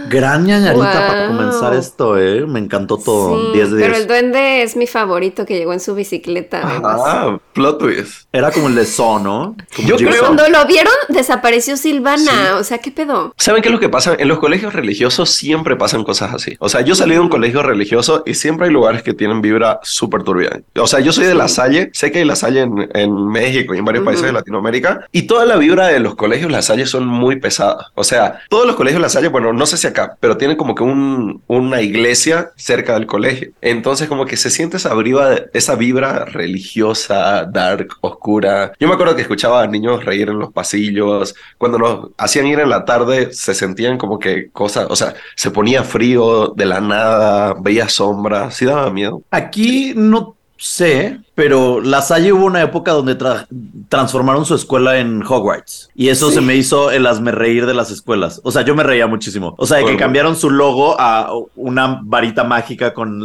[0.09, 1.07] Gran ñañarita Wow.
[1.07, 2.45] para comenzar esto, ¿eh?
[2.45, 3.51] Me encantó todo.
[3.51, 3.89] Sí, 10 de 10.
[3.89, 6.61] pero el duende es mi favorito que llegó en su bicicleta.
[6.83, 8.27] Ah, plot twist.
[8.33, 9.55] Era como el de So, ¿no?
[9.75, 12.57] Como Yo creo- Cuando lo vieron, desapareció Silvana.
[12.59, 13.33] O sea, ¿qué pedo?
[13.37, 14.15] ¿Saben qué es lo que pasa?
[14.21, 16.55] En los colegios religiosos siempre pasan cosas así.
[16.59, 19.79] O sea, yo salí de un colegio religioso y siempre hay lugares que tienen vibra
[19.81, 20.61] súper turbia.
[20.77, 23.73] O sea, yo soy de La Salle, sé que hay La Salle en, en México
[23.73, 26.85] y en varios países de Latinoamérica, y toda la vibra de los colegios La Salle
[26.85, 27.87] son muy pesadas.
[27.95, 30.75] O sea, todos los colegios La Salle, bueno, no sé si acá, pero tienen como
[30.75, 33.53] que un, una iglesia cerca del colegio.
[33.59, 38.73] Entonces, como que se siente esa vibra, esa vibra religiosa, dark, oscura.
[38.79, 41.33] Yo me acuerdo que escuchaba a niños reír en los pasillos.
[41.57, 45.51] Cuando nos hacían ir en la tarde, se sentían como que cosas, o sea, se
[45.51, 49.23] ponía frío de la nada, veía sombras, sí daba miedo.
[49.31, 53.47] Aquí no sé, pero La Salle hubo una época donde tra-
[53.89, 55.89] transformaron su escuela en Hogwarts.
[55.95, 58.39] Y eso se me hizo el hazme reír de las escuelas.
[58.43, 59.55] O sea, yo me reía muchísimo.
[59.57, 63.21] O sea, de que cambiaron su logo a una varita mágica con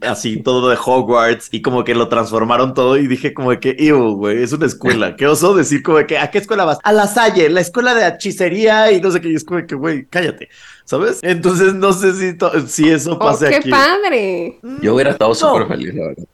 [0.00, 3.76] así todo de Hogwarts y como que lo transformaron todo y dije como de que,
[3.78, 5.14] ew, güey, es una escuela.
[5.20, 6.78] Qué oso decir como de que, ¿a qué escuela vas?
[6.82, 9.30] A La Salle, la escuela de hechicería y no sé qué.
[9.30, 10.48] Y es como de que, güey, cállate.
[10.90, 11.20] ¿Sabes?
[11.22, 13.70] Entonces no sé si, si eso Oh, pase qué aquí.
[13.70, 14.58] padre.
[14.82, 15.34] Yo hubiera estado No.
[15.36, 16.24] súper feliz, la verdad.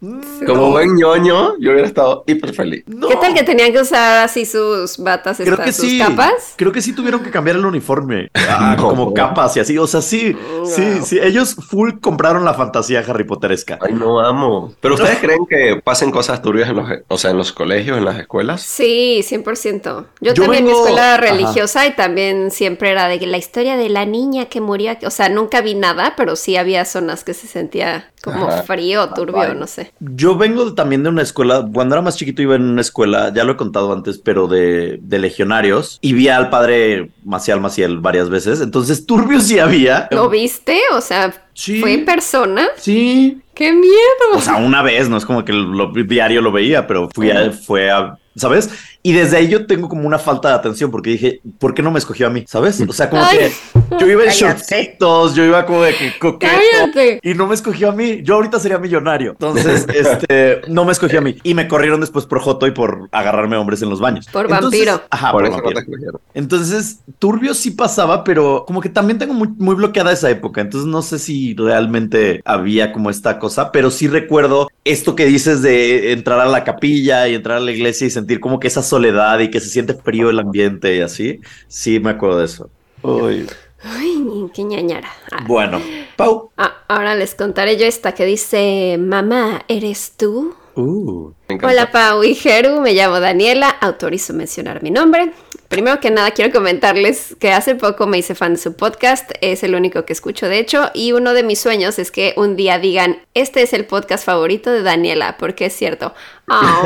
[0.47, 2.83] Como buen ñoño, yo hubiera estado hiper feliz.
[2.87, 3.07] No.
[3.09, 5.99] ¿Qué tal que tenían que usar así sus batas, Creo estas, que sus sí.
[5.99, 6.55] capas?
[6.57, 8.31] Creo que sí tuvieron que cambiar el uniforme.
[8.49, 8.88] Ah, No.
[8.88, 9.77] Como capas y así.
[9.77, 11.05] O sea, sí, sí, Wow.
[11.05, 11.19] sí.
[11.21, 13.79] Ellos full compraron la fantasía Harry Potteresca.
[13.83, 14.73] Ay, no amo.
[14.81, 18.07] Pero ustedes creen que pasen cosas turbias en los, o sea, en los colegios, en
[18.07, 18.62] las escuelas?
[18.62, 20.07] Sí, 100%.
[20.23, 21.21] Yo, Yo también mi escuela Ajá.
[21.21, 24.91] religiosa y también siempre era de que la historia de la niña que murió.
[24.93, 28.63] aquí- O sea, nunca vi nada, pero sí había zonas que se sentía como Ajá.
[28.65, 29.57] frío, turbio, Ay.
[29.57, 29.93] no sé.
[30.01, 33.45] Yo vengo también de una escuela, cuando era más chiquito iba en una escuela, ya
[33.45, 38.29] lo he contado antes, pero de, de legionarios y vi al padre Maciel Maciel varias
[38.31, 40.09] veces, entonces turbio sí había.
[40.11, 40.81] ¿Lo viste?
[40.93, 41.81] O sea, Sí.
[41.81, 42.67] ¿fue en persona?
[42.77, 43.95] Sí, ¡Qué miedo!
[44.35, 47.51] o sea, una vez, no es como que lo, diario lo veía, pero fui a,
[47.53, 48.69] fue a, ¿sabes?
[49.07, 51.92] Y desde ahí yo tengo como una falta de atención porque dije, ¿por qué no
[51.92, 52.45] me escogió a mí?
[52.49, 52.81] ¿Sabes?
[52.88, 53.38] O sea, como Ay.
[53.38, 56.53] que yo iba en shortcitos, yo iba como de que coqueto.
[56.53, 57.21] ¡Cállate!
[57.23, 58.23] Y no me escogió a mí.
[58.25, 59.31] Yo ahorita sería millonario.
[59.31, 61.37] Entonces, este, no me escogió a mí.
[61.45, 64.27] Y me corrieron después por Joto y por agarrarme hombres en los baños.
[64.27, 65.07] Por Entonces- vampiro.
[65.09, 66.21] Ajá, Por por, vampiro.
[66.35, 70.62] Entonces, turbio sí pasaba, pero como que también tengo muy, muy bloqueada esa época.
[70.62, 75.62] Entonces, no sé si realmente había como esta cosa, pero sí recuerdo esto que dices
[75.62, 78.83] de entrar a la capilla y entrar a la iglesia y sentir como que esa
[78.97, 81.41] soledad y que se siente frío el ambiente y así.
[81.69, 82.71] Sí, me acuerdo de eso.
[83.03, 83.47] Uy.
[83.83, 85.09] Ay, qué ñañara.
[85.31, 85.81] Ah, Bueno,
[86.17, 86.51] Pau.
[86.57, 90.55] ah, ahora les contaré yo esta que dice, mamá, ¿eres tú?
[90.75, 91.33] Uh.
[91.63, 95.33] Hola Pau y Jeru, me llamo Daniela, autorizo mencionar mi nombre.
[95.68, 99.62] Primero que nada quiero comentarles que hace poco me hice fan de su podcast, es
[99.64, 102.79] el único que escucho de hecho, y uno de mis sueños es que un día
[102.79, 106.14] digan, este es el podcast favorito de Daniela, porque es cierto.
[106.48, 106.81] Ah,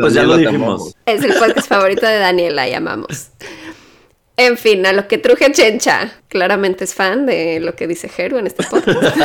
[0.00, 0.94] Pues ya lo dijimos.
[1.04, 3.30] es el podcast favorito de Daniela y amamos.
[4.36, 8.38] En fin, a lo que truje Chencha, claramente es fan de lo que dice Jeru
[8.38, 9.16] en este podcast.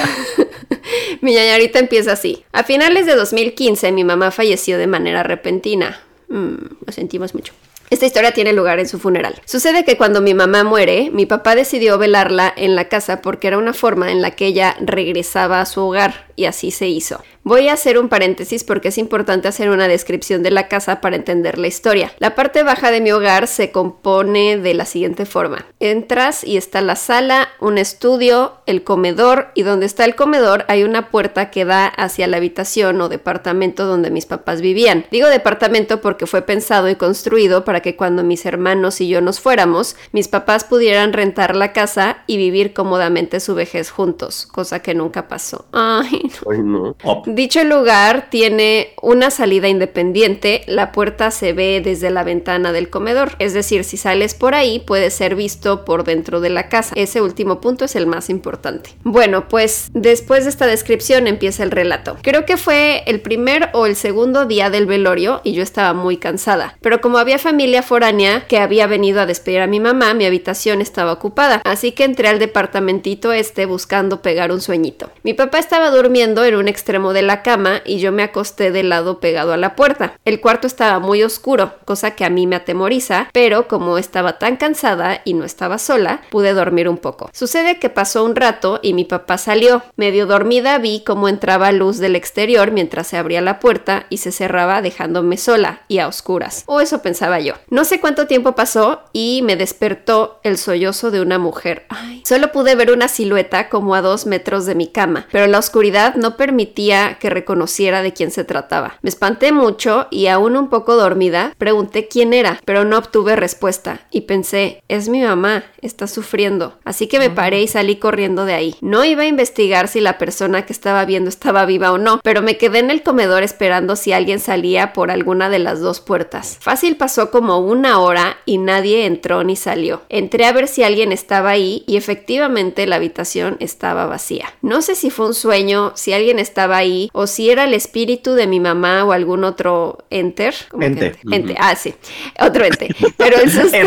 [1.21, 2.43] mi ñañarita empieza así.
[2.52, 5.99] A finales de 2015 mi mamá falleció de manera repentina.
[6.30, 7.54] Mm, lo sentimos mucho.
[7.89, 9.41] Esta historia tiene lugar en su funeral.
[9.45, 13.58] Sucede que cuando mi mamá muere, mi papá decidió velarla en la casa porque era
[13.58, 17.23] una forma en la que ella regresaba a su hogar y así se hizo.
[17.50, 21.16] Voy a hacer un paréntesis porque es importante hacer una descripción de la casa para
[21.16, 22.12] entender la historia.
[22.20, 25.66] La parte baja de mi hogar se compone de la siguiente forma.
[25.80, 30.84] Entras y está la sala, un estudio, el comedor y donde está el comedor hay
[30.84, 35.08] una puerta que da hacia la habitación o departamento donde mis papás vivían.
[35.10, 39.40] Digo departamento porque fue pensado y construido para que cuando mis hermanos y yo nos
[39.40, 44.94] fuéramos, mis papás pudieran rentar la casa y vivir cómodamente su vejez juntos, cosa que
[44.94, 45.66] nunca pasó.
[45.72, 46.52] Ay, no.
[46.52, 46.96] Ay, no.
[47.39, 53.38] Dicho lugar tiene una salida independiente, la puerta se ve desde la ventana del comedor,
[53.39, 56.93] es decir, si sales por ahí puede ser visto por dentro de la casa.
[56.97, 58.89] Ese último punto es el más importante.
[59.06, 62.17] Bueno, pues después de esta descripción empieza el relato.
[62.23, 66.17] Creo que fue el primer o el segundo día del velorio y yo estaba muy
[66.17, 70.25] cansada, pero como había familia foránea que había venido a despedir a mi mamá, mi
[70.25, 75.10] habitación estaba ocupada, así que entré al departamentito este buscando pegar un sueñito.
[75.23, 78.90] Mi papá estaba durmiendo en un extremo de la cama y yo me acosté del
[78.90, 80.14] lado pegado a la puerta.
[80.26, 84.58] El cuarto estaba muy oscuro, cosa que a mí me atemoriza, pero como estaba tan
[84.58, 87.30] cansada y no estaba sola, pude dormir un poco.
[87.34, 89.84] Sucede que pasó un rato y mi papá salió.
[89.96, 94.32] Medio dormida vi cómo entraba luz del exterior mientras se abría la puerta y se
[94.32, 96.64] cerraba dejándome sola y a oscuras.
[96.66, 97.54] O eso pensaba yo.
[97.70, 101.86] No sé cuánto tiempo pasó y me despertó el sollozo de una mujer.
[102.24, 106.16] Solo pude ver una silueta como a dos metros de mi cama, pero la oscuridad
[106.16, 108.98] no permitía que reconociera de quién se trataba.
[109.02, 114.02] Me espanté mucho y aún un poco dormida, pregunté quién era, pero no obtuve respuesta
[114.12, 116.78] y pensé, es mi mamá, está sufriendo.
[116.84, 118.76] Así que me paré y salí corriendo de ahí.
[118.82, 122.41] No iba a investigar si la persona que estaba viendo estaba viva o no, pero
[122.41, 126.58] me quedé en el comedor esperando si alguien salía por alguna de las dos puertas.
[126.60, 130.02] Fácil pasó como una hora y nadie entró ni salió.
[130.10, 134.54] Entré a ver si alguien estaba ahí y efectivamente la habitación estaba vacía.
[134.62, 138.34] No sé si fue un sueño, si alguien estaba ahí o si era el espíritu
[138.34, 140.54] de mi mamá o algún otro enter.
[140.80, 141.16] Ente.
[141.32, 141.56] ente.
[141.58, 141.94] Ah, sí.
[142.40, 142.94] Otro ente.
[143.18, 143.78] Pero el susto.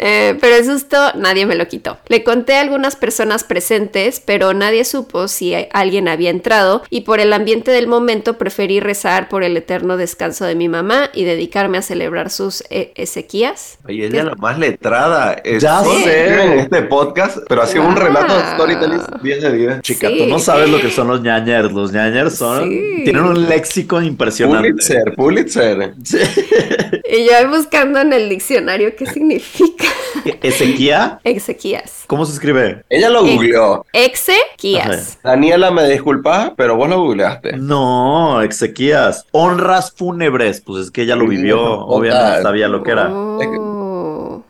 [0.00, 1.98] Eh, pero el susto nadie me lo quitó.
[2.08, 7.20] Le conté a algunas personas presentes, pero nadie supo si alguien había entrado y por
[7.20, 11.78] el ambiente del momento preferí rezar por el eterno descanso de mi mamá y dedicarme
[11.78, 13.78] a celebrar sus eh, ezequías.
[13.86, 15.32] Oye, ella la más letrada.
[15.44, 16.42] Es Ya sé.
[16.52, 18.04] En este podcast, pero hacía un Wow.
[18.04, 19.80] relato de storytelling 10 de 10.
[19.82, 20.18] Chica, Sí.
[20.18, 21.72] tú no sabes lo que son los ñañers.
[21.72, 22.68] Los ñañers son.
[22.70, 23.02] Sí.
[23.04, 24.70] Tienen un léxico impresionante.
[24.70, 25.94] Pulitzer, Pulitzer.
[27.10, 29.84] Y yo voy buscando en el diccionario qué significa
[30.42, 32.04] Ezequía, exequías.
[32.06, 32.84] ¿cómo se escribe?
[32.90, 33.32] Ella lo Eh.
[33.34, 33.84] googleó.
[33.92, 35.18] Exequías.
[35.22, 37.56] Daniela, me disculpas, pero vos lo googleaste.
[37.56, 39.24] No, exequías.
[39.32, 40.60] Honras fúnebres.
[40.60, 41.60] Pues es que ella lo vivió.
[41.62, 43.08] Obviamente sabía lo que era.
[43.10, 43.38] Oh.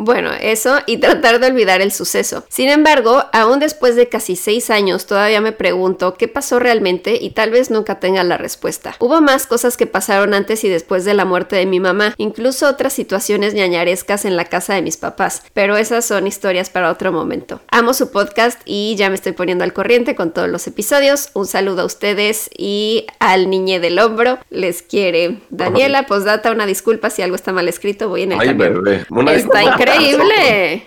[0.08, 2.42] Bueno, eso y tratar de olvidar el suceso.
[2.48, 7.28] Sin embargo, aún después de casi seis años, todavía me pregunto qué pasó realmente y
[7.32, 8.96] tal vez nunca tenga la respuesta.
[9.00, 12.70] Hubo más cosas que pasaron antes y después de la muerte de mi mamá, incluso
[12.70, 17.12] otras situaciones ñañarescas en la casa de mis papás, pero esas son historias para otro
[17.12, 17.60] momento.
[17.70, 21.28] Amo su podcast y ya me estoy poniendo al corriente con todos los episodios.
[21.34, 24.38] Un saludo a ustedes y al niñe del hombro.
[24.48, 28.54] Les quiere Daniela, postdata, una disculpa si algo está mal escrito, voy en el Ay,
[28.54, 29.04] bebé.
[29.10, 29.97] Una Está increíble.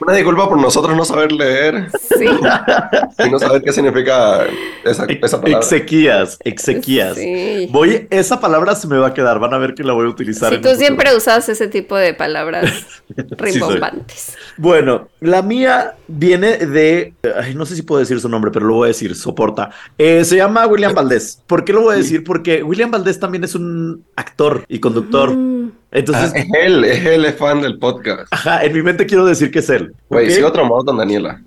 [0.02, 2.26] Una disculpa por nosotros no saber leer Sí.
[2.26, 4.46] y no saber qué significa
[4.84, 5.60] esa, esa palabra.
[5.60, 7.16] Exequías, exequías.
[7.16, 7.68] Sí.
[7.72, 10.10] Voy, esa palabra se me va a quedar, van a ver que la voy a
[10.10, 10.54] utilizar.
[10.54, 12.72] Si tú siempre usas ese tipo de palabras
[13.38, 14.36] rimbombantes.
[14.58, 17.14] Bueno, la mía viene de.
[17.42, 19.72] Ay, no sé si puedo decir su nombre, pero lo voy a decir, soporta.
[19.98, 21.42] Eh, se llama William Valdés.
[21.48, 22.24] ¿Por qué lo voy a decir?
[22.24, 25.32] Porque William Valdés también es un actor y conductor.
[25.36, 28.28] Mm, Ah, Entonces, es él, es él, es fan del podcast.
[28.32, 29.94] ajá, en mi mente quiero decir que es él.
[30.10, 30.32] Güey, ¿ok?
[30.34, 31.42] sigo traumado con Daniela.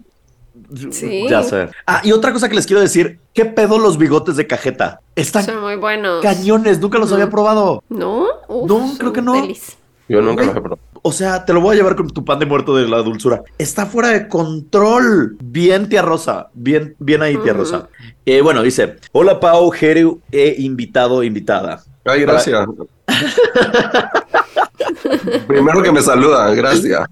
[0.91, 1.27] Sí.
[1.29, 1.69] Ya sé.
[1.87, 5.01] Ah, y otra cosa que les quiero decir: ¿qué pedo los bigotes de cajeta?
[5.15, 6.23] Están son muy buenos.
[6.23, 7.83] cañones, nunca los había probado.
[7.89, 8.27] ¿No?
[8.49, 9.47] Uf, No, creo que no.
[10.09, 10.79] Yo nunca los he probado.
[11.03, 13.43] O sea, te lo voy a llevar con tu pan de muerto de la dulzura.
[13.59, 15.37] Está fuera de control.
[15.43, 16.49] Bien, tía Rosa.
[16.55, 17.53] Bien, bien ahí, tía.
[17.53, 17.89] Rosa.
[18.25, 21.83] Eh, bueno, dice: Hola, Pau, Jere, he invitado, invitada.
[22.05, 22.67] Ay, gracias.
[25.47, 27.09] Primero que me saluda, gracias.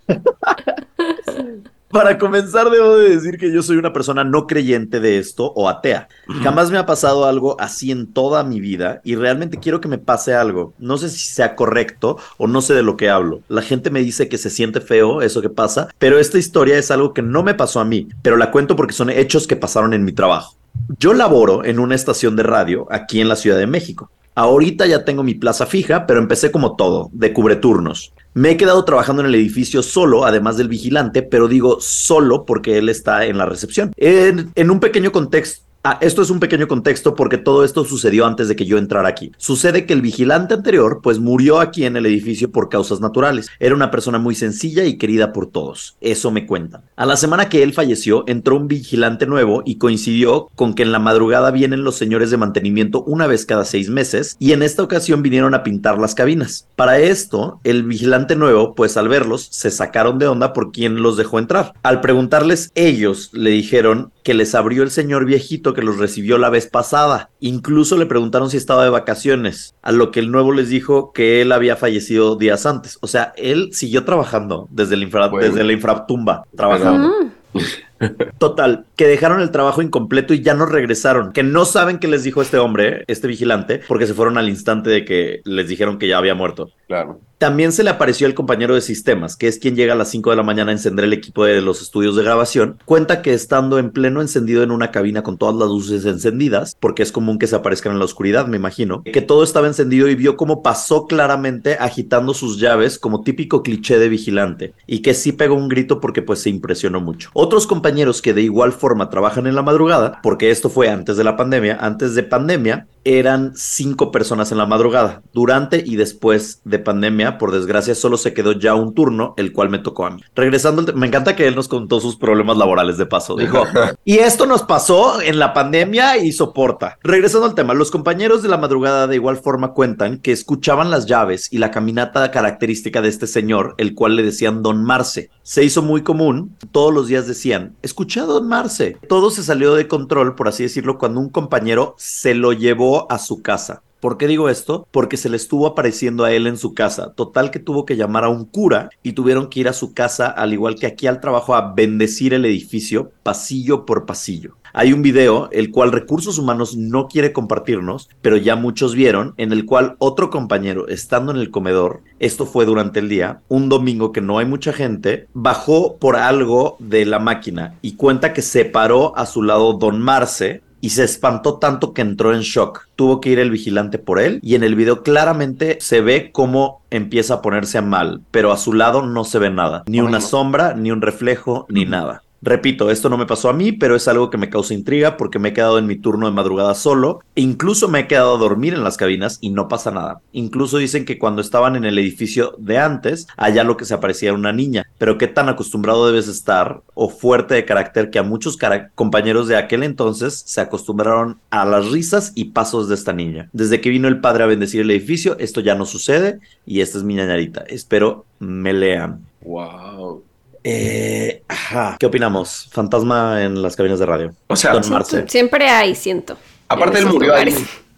[1.93, 5.69] Para comenzar, debo de decir que yo soy una persona no creyente de esto o
[5.69, 6.09] atea.
[6.43, 9.99] Jamás me ha pasado algo así en toda mi vida y realmente quiero que me
[9.99, 10.73] pase algo.
[10.79, 13.43] No sé si sea correcto o no sé de lo que hablo.
[13.49, 16.91] La gente me dice que se siente feo eso que pasa, pero esta historia es
[16.91, 19.93] algo que no me pasó a mí, pero la cuento porque son hechos que pasaron
[19.93, 20.57] en mi trabajo.
[20.99, 24.11] Yo laboro en una estación de radio aquí en la Ciudad de México.
[24.35, 28.15] Ahorita ya tengo mi plaza fija, pero empecé como todo, de cubreturnos.
[28.35, 32.79] Me he quedado trabajando en el edificio solo, además del vigilante, pero digo solo porque
[32.79, 33.93] él está en la recepción.
[33.97, 35.67] En, en un pequeño contexto.
[35.85, 39.09] Ah, esto es un pequeño contexto porque todo esto sucedió antes de que yo entrara
[39.09, 39.33] aquí.
[39.37, 43.49] Sucede que el vigilante anterior pues murió aquí en el edificio por causas naturales.
[43.59, 45.97] Era una persona muy sencilla y querida por todos.
[46.01, 46.83] Eso me cuentan.
[46.95, 50.93] A la semana que él falleció entró un vigilante nuevo y coincidió con que en
[50.93, 54.85] la madrugada vienen los señores de mantenimiento una vez cada seis meses y en esta
[54.85, 56.69] ocasión vinieron a pintar las cabinas.
[56.77, 61.17] Para esto, el vigilante nuevo pues al verlos se sacaron de onda por quién los
[61.17, 61.73] dejó entrar.
[61.83, 66.51] Al preguntarles ellos le dijeron que les abrió el señor viejito que los recibió la
[66.51, 67.31] vez pasada.
[67.41, 71.41] Incluso le preguntaron si estaba de vacaciones, a lo que el nuevo les dijo que
[71.43, 72.99] él había fallecido días antes.
[73.01, 75.49] O sea, él siguió trabajando desde, el infra- Bueno.
[75.49, 77.13] desde la infratumba, trabajando.
[78.39, 81.33] Total, que dejaron el trabajo incompleto y ya no regresaron.
[81.33, 84.91] Que no saben qué les dijo este hombre, este vigilante, porque se fueron al instante
[84.91, 86.71] de que les dijeron que ya había muerto.
[86.87, 87.21] Claro.
[87.39, 90.31] También se le apareció el compañero de sistemas, que es quien llega a las 5
[90.31, 92.79] de la mañana a encender el equipo de los estudios de grabación.
[92.85, 97.03] Cuenta que estando en pleno encendido en una cabina con todas las luces encendidas, porque
[97.03, 100.15] es común que se aparezcan en la oscuridad, me imagino, que todo estaba encendido y
[100.15, 105.33] vio cómo pasó claramente agitando sus llaves como típico cliché de vigilante, y que sí
[105.33, 107.31] pegó un grito porque pues se impresionó mucho.
[107.33, 107.92] Otros compañeros
[108.23, 111.79] que de igual forma trabajan en la madrugada, porque esto fue antes de la pandemia,
[111.81, 115.23] antes de pandemia, eran cinco personas en la madrugada.
[115.33, 119.71] Durante y después de pandemia, por desgracia, solo se quedó ya un turno, el cual
[119.71, 120.23] me tocó a mí.
[120.35, 123.37] Regresando, me encanta que él nos contó sus problemas laborales de paso.
[123.37, 123.65] Dijo,
[124.05, 126.99] y esto nos pasó en la pandemia y soporta.
[127.03, 131.07] Regresando al tema, los compañeros de la madrugada de igual forma cuentan que escuchaban las
[131.07, 135.31] llaves y la caminata característica de este señor, el cual le decían Don Marce.
[135.43, 138.97] Se hizo muy común, todos los días decían, escuché a Don Marce.
[139.09, 143.19] Todo se salió de control, por así decirlo, cuando un compañero se lo llevó a
[143.19, 143.83] su casa.
[144.03, 144.89] ¿Por qué digo esto?
[144.91, 147.13] Porque se le estuvo apareciendo a él en su casa.
[147.15, 150.27] Total que tuvo que llamar a un cura y tuvieron que ir a su casa,
[150.27, 154.57] al igual que aquí al trabajo, a bendecir el edificio pasillo por pasillo.
[154.73, 159.53] Hay un video, el cual Recursos Humanos no quiere compartirnos, pero ya muchos vieron, en
[159.53, 164.11] el cual otro compañero, estando en el comedor, esto fue durante el día, un domingo
[164.11, 168.65] que no hay mucha gente, bajó por algo de la máquina y cuenta que se
[168.65, 172.89] paró a su lado Don Marce, y se espantó tanto que entró en shock.
[172.97, 176.83] Tuvo que ir el vigilante por él y en el video claramente se ve cómo
[176.91, 180.75] empieza a ponerse mal, pero a su lado no se ve nada, ni una sombra,
[180.75, 182.22] ni un reflejo, ni nada.
[182.43, 185.39] Repito, esto no me pasó a mí, pero es algo que me causa intriga porque
[185.39, 187.21] me he quedado en mi turno de madrugada solo.
[187.37, 190.21] E incluso me he quedado a dormir en las cabinas y no pasa nada.
[190.33, 194.31] Incluso dicen que cuando estaban en el edificio de antes, allá lo que se aparecía
[194.31, 194.87] era una niña.
[194.99, 198.59] Pero qué tan acostumbrado debes estar o fuerte de carácter que a muchos
[198.97, 203.51] compañeros de aquel entonces se acostumbraron a las risas y pasos de esta niña.
[203.53, 206.99] Desde que vino el padre a bendecir el edificio, esto ya no sucede y esta
[206.99, 207.63] es mi ñañarita.
[207.69, 209.21] Espero me lean.
[209.43, 210.25] Wow.
[210.65, 211.97] Eh, ajá.
[211.99, 212.69] ¿Qué opinamos?
[212.73, 214.35] Fantasma en las cabinas de radio.
[214.47, 215.29] O sea, Don Marce.
[215.29, 216.37] Siempre hay, siento.
[216.69, 217.55] Aparte, él murió ahí.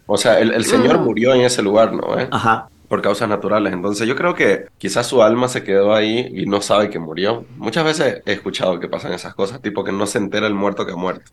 [0.07, 2.19] O sea, el, el señor murió en ese lugar, ¿no?
[2.19, 2.27] ¿Eh?
[2.31, 2.67] Ajá.
[2.87, 3.73] Por causas naturales.
[3.73, 7.43] Entonces, yo creo que quizás su alma se quedó ahí y no sabe que murió.
[7.57, 10.85] Muchas veces he escuchado que pasan esas cosas, tipo que no se entera el muerto
[10.85, 11.31] que ha muerto.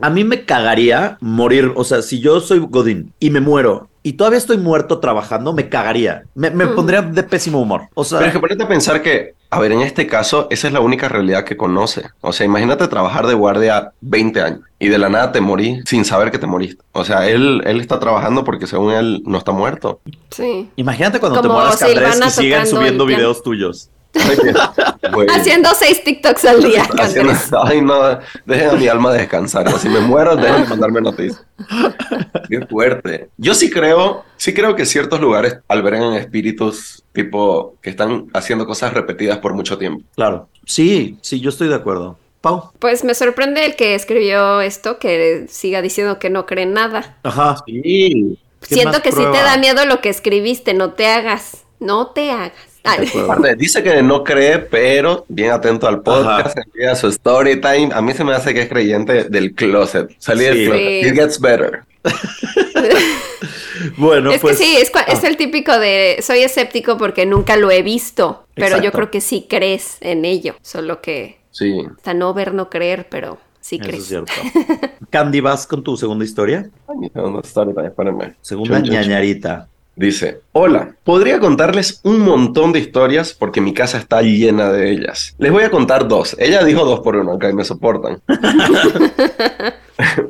[0.00, 4.14] A mí me cagaría morir, o sea, si yo soy Godín y me muero y
[4.14, 6.24] todavía estoy muerto trabajando, me cagaría.
[6.34, 6.74] Me, me Mm.
[6.74, 7.82] pondría de pésimo humor.
[7.94, 10.66] O sea, Pero es que ponete a pensar que, a ver, en este caso, esa
[10.66, 12.10] es la única realidad que conoce.
[12.20, 16.04] O sea, imagínate trabajar de guardia 20 años y de la nada te morí sin
[16.04, 16.82] saber que te moriste.
[16.90, 20.00] O sea, él, él está trabajando porque según él no está muerto.
[20.30, 20.68] Sí.
[20.74, 23.90] imagínate cuando te mueras, Andrés, Silvana y sigan tocando subiendo videos tuyos.
[25.34, 27.64] Haciendo seis TikToks al día, Haciendo-.
[27.64, 29.70] Ay, no, dejen a mi alma descansar.
[29.78, 31.44] Si me muero, dejen de mandarme noticias.
[32.48, 33.28] Qué fuerte.
[33.36, 38.92] Yo sí creo, sí creo que ciertos lugares albergan espíritus tipo que están haciendo cosas
[38.92, 40.04] repetidas por mucho tiempo.
[40.14, 40.48] Claro.
[40.66, 42.18] Sí, sí, yo estoy de acuerdo.
[42.40, 42.70] Pau.
[42.78, 47.16] Pues me sorprende el que escribió esto, que siga diciendo que no cree en nada.
[47.22, 47.56] Ajá.
[47.64, 48.38] Sí.
[48.68, 49.32] ¿Qué Siento que sí prueba?
[49.32, 51.64] te da miedo lo que escribiste, no te hagas.
[51.80, 52.73] No te hagas.
[52.84, 57.88] Aparte, dice que no cree, pero bien atento al podcast, envía su story time.
[57.94, 60.14] A mí se me hace que es creyente del closet.
[60.18, 60.46] Salí Sí.
[60.50, 60.86] del closet.
[61.02, 61.08] Sí.
[61.08, 61.82] It gets better.
[63.96, 64.58] Bueno, es pues.
[64.58, 65.28] que sí, es, es ah.
[65.28, 69.46] el típico de soy escéptico porque nunca lo he visto, pero yo creo que sí
[69.48, 71.82] crees en ello, solo que Sí.
[71.96, 74.02] hasta no ver, no creer, pero sí Eso crees.
[74.02, 74.32] es cierto.
[75.10, 76.68] Candy, vas con tu segunda historia.
[76.88, 78.34] Ay, mi segunda story time, espérenme.
[78.40, 78.90] Segunda chun.
[78.94, 79.68] ñañarita.
[79.96, 85.36] Dice, hola, podría contarles un montón de historias porque mi casa está llena de ellas.
[85.38, 86.34] Les voy a contar dos.
[86.40, 88.20] Ella dijo dos por uno, acá me soportan.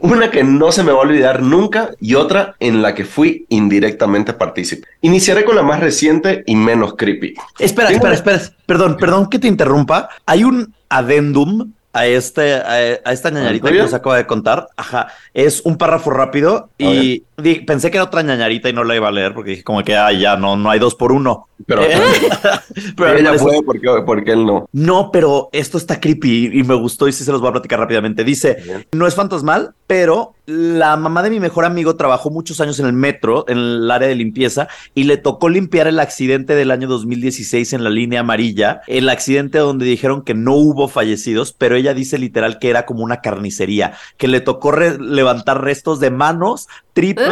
[0.01, 3.47] Una que no se me va a olvidar nunca y otra en la que fui
[3.49, 4.87] indirectamente partícipe.
[5.01, 7.35] Iniciaré con la más reciente y menos creepy.
[7.59, 8.41] Espera, espera, espera.
[8.67, 10.11] Perdón, perdón que te interrumpa.
[10.27, 14.69] Hay un adendum a, este, a, a esta ñañarita que nos acaba de contar.
[14.77, 15.09] Ajá.
[15.33, 17.23] Es un párrafo rápido y
[17.67, 19.97] pensé que era otra ñañarita y no la iba a leer porque dije como que
[19.97, 21.49] ah, ya no, no hay dos por uno.
[21.67, 21.97] Pero, Eh,
[22.97, 24.69] pero ella puede porque, porque él no.
[24.73, 27.79] No, pero esto está creepy y me gustó y sí se los voy a platicar
[27.79, 28.25] rápidamente.
[28.25, 28.87] Dice, Bien.
[28.93, 32.93] no es fantasmal, pero la mamá de mi mejor amigo trabajó muchos años en el
[32.93, 37.73] metro, en el área de limpieza, y le tocó limpiar el accidente del año 2016
[37.73, 42.19] en la línea amarilla, el accidente donde dijeron que no hubo fallecidos, pero ella dice
[42.19, 47.24] literal que era como una carnicería, que le tocó re- levantar restos de manos, tripas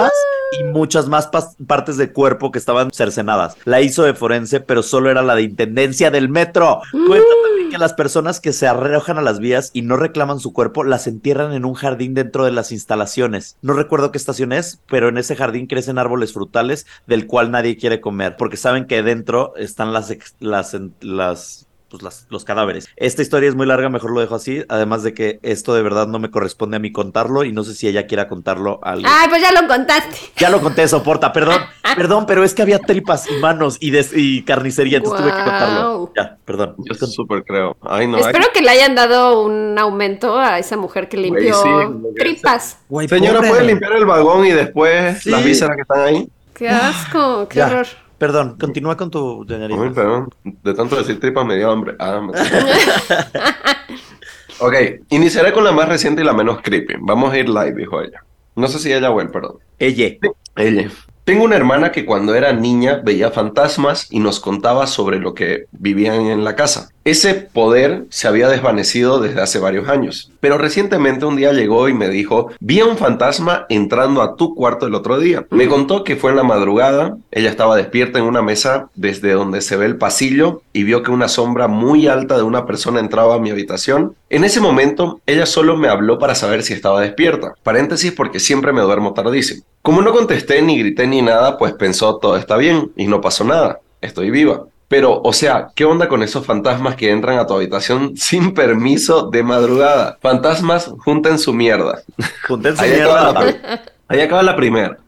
[0.59, 1.31] y muchas más
[1.67, 3.57] partes del cuerpo que estaban cercenadas.
[3.65, 6.81] La hizo de forense, pero solo era la de intendencia del metro.
[6.93, 10.53] Cuenta también que las personas que se arrojan a las vías y no reclaman su
[10.53, 13.57] cuerpo las entierran en un jardín dentro de las instalaciones.
[13.63, 17.77] No recuerdo qué estación es, pero en ese jardín crecen árboles frutales del cual nadie
[17.77, 22.89] quiere comer, porque saben que dentro están las las las pues, las, los cadáveres.
[22.97, 24.65] Esta historia es muy larga, mejor lo dejo así.
[24.69, 27.75] Además de que esto de verdad no me corresponde a mí contarlo y no sé
[27.75, 29.11] si ella quiera contarlo a alguien.
[29.15, 30.17] Ay, pues ya lo contaste.
[30.39, 31.61] Ya lo conté, soporta, perdón,
[31.97, 35.43] perdón, pero es que había tripas y manos y, des- y carnicería, entonces tuve que
[35.45, 36.13] contarlo.
[36.17, 36.75] Ya, perdón.
[36.79, 37.77] Yo súper creo.
[37.83, 38.17] Ay, no.
[38.17, 42.15] ay, Espero que le hayan dado un aumento a esa mujer que limpió sí, lo
[42.15, 42.79] que tripas.
[43.09, 43.51] Señora, pobre.
[43.51, 45.31] ¿puede limpiar el vagón y después Sí.
[45.31, 46.29] las vísceras que están ahí?
[46.55, 47.67] Qué asco, qué Ya.
[47.67, 47.87] horror.
[48.23, 49.83] Perdón, continúa con tu señorita.
[49.83, 50.29] Ay, perdón.
[50.45, 51.97] De tanto decir tripa me dio hambre.
[51.99, 52.31] Ah, me-
[54.61, 54.75] ok,
[55.09, 56.95] iniciaré con la más reciente y la menos creepy.
[57.01, 58.23] Vamos a ir live, dijo ella.
[58.55, 59.57] No sé si ella o él, perdón.
[59.77, 60.15] Ella.
[60.55, 60.89] Ella.
[61.25, 65.65] Tengo una hermana que cuando era niña veía fantasmas y nos contaba sobre lo que
[65.73, 66.91] vivían en la casa.
[67.05, 71.95] Ese poder se había desvanecido desde hace varios años, pero recientemente un día llegó y
[71.95, 75.45] me dijo, vi a un fantasma entrando a tu cuarto el otro día.
[75.51, 79.63] Me contó que fue en la madrugada, ella estaba despierta en una mesa desde donde
[79.63, 83.35] se ve el pasillo y vio que una sombra muy alta de una persona entraba
[83.35, 84.15] a mi habitación.
[84.31, 87.55] En ese momento, ella solo me habló para saber si estaba despierta.
[87.65, 89.65] Paréntesis porque siempre me duermo tardísimo.
[89.83, 93.43] Como no contesté ni grité ni nada, pues pensó todo está bien y no pasó
[93.43, 93.81] nada.
[94.01, 94.67] Estoy viva.
[94.93, 99.31] Pero, o sea, ¿qué onda con esos fantasmas que entran a tu habitación sin permiso
[99.31, 100.19] de madrugada?
[100.21, 102.03] Fantasmas, junten su mierda.
[102.47, 103.59] Junten su Ahí acaba, mierda.
[103.71, 104.99] la, ahí acaba la primera.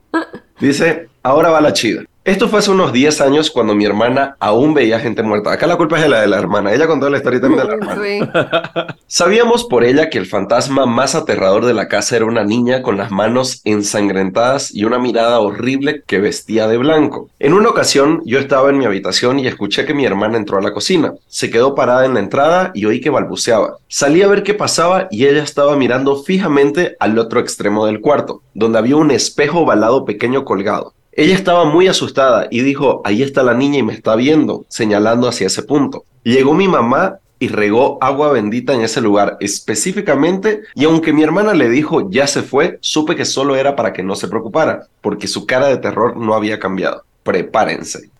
[0.59, 2.03] Dice, ahora va la chida.
[2.25, 5.53] Esto fue hace unos 10 años cuando mi hermana aún veía gente muerta.
[5.53, 6.73] Acá la culpa es de la de la hermana.
[6.73, 8.03] Ella contó la historia también de la hermana.
[8.03, 8.97] Sí.
[9.07, 12.97] Sabíamos por ella que el fantasma más aterrador de la casa era una niña con
[12.97, 17.29] las manos ensangrentadas y una mirada horrible que vestía de blanco.
[17.39, 20.63] En una ocasión yo estaba en mi habitación y escuché que mi hermana entró a
[20.63, 21.13] la cocina.
[21.29, 23.77] Se quedó parada en la entrada y oí que balbuceaba.
[23.87, 28.41] Salí a ver qué pasaba y ella estaba mirando fijamente al otro extremo del cuarto,
[28.55, 30.94] donde había un espejo ovalado pequeño colgado.
[31.17, 35.29] Ella estaba muy asustada y dijo, ahí está la niña y me está viendo, señalando
[35.29, 36.05] hacia ese punto.
[36.25, 41.55] Llegó mi mamá y regó agua bendita en ese lugar específicamente y aunque mi hermana
[41.55, 45.29] le dijo ya se fue, supe que solo era para que no se preocupara, porque
[45.29, 47.05] su cara de terror no había cambiado.
[47.23, 48.11] Prepárense.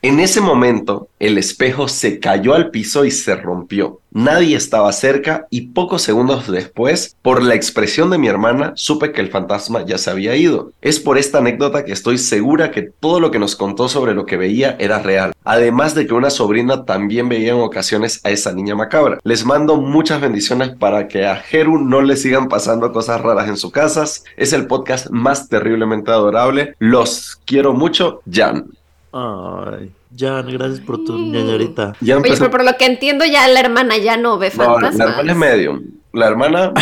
[0.00, 4.00] En ese momento, el espejo se cayó al piso y se rompió.
[4.10, 9.20] Nadie estaba cerca y pocos segundos después, por la expresión de mi hermana, supe que
[9.20, 10.72] el fantasma ya se había ido.
[10.80, 14.24] Es por esta anécdota que estoy segura que todo lo que nos contó sobre lo
[14.24, 15.34] que veía era real.
[15.44, 19.18] Además de que una sobrina también veía en ocasiones a esa niña macabra.
[19.24, 23.56] Les mando muchas bendiciones para que a Jeru no le sigan pasando cosas raras en
[23.56, 24.24] sus casas.
[24.36, 26.74] Es el podcast más terriblemente adorable.
[26.78, 28.77] Los quiero mucho, Jan.
[29.12, 31.94] Ay, Jan, gracias por tu ñañarita.
[32.00, 34.64] Jan Oye, empezó- pero por lo que entiendo ya la hermana ya no ve No,
[34.64, 34.96] fantasmas.
[34.98, 35.82] la hermana es medium.
[36.12, 36.72] La hermana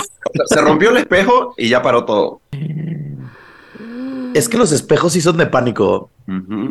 [0.47, 2.41] se rompió el espejo y ya paró todo.
[4.35, 6.11] Es que los espejos sí son de pánico.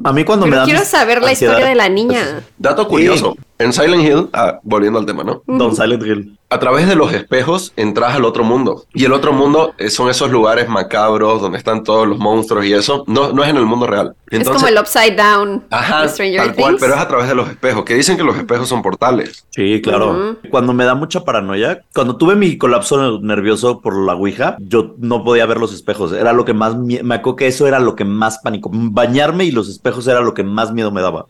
[0.04, 2.44] A mí cuando me dan quiero saber la ansiedad- historia de la niña.
[2.58, 3.36] Dato curioso.
[3.58, 5.42] En Silent Hill, ah, volviendo al tema, ¿no?
[5.48, 6.38] Don Silent Hill.
[6.50, 8.84] A través de los espejos entras al otro mundo.
[8.94, 12.74] Y el otro mundo eh, son esos lugares macabros donde están todos los monstruos y
[12.74, 13.06] eso.
[13.08, 14.14] No, no es en el mundo real.
[14.30, 16.82] es como el Upside Down Ajá, de Stranger tal cual, Things.
[16.82, 19.46] pero es a través de los espejos, que dicen que los espejos son portales.
[19.52, 20.36] Sí, claro.
[20.52, 25.24] Cuando me da mucha paranoia, cuando tuve mi colapso nervioso por la Ouija, yo no
[25.24, 26.12] podía ver los espejos.
[26.12, 28.70] Era lo que más me acuerdo que eso era lo que más pánico.
[28.74, 31.28] Bañarme y los espejos era lo que más miedo me daba.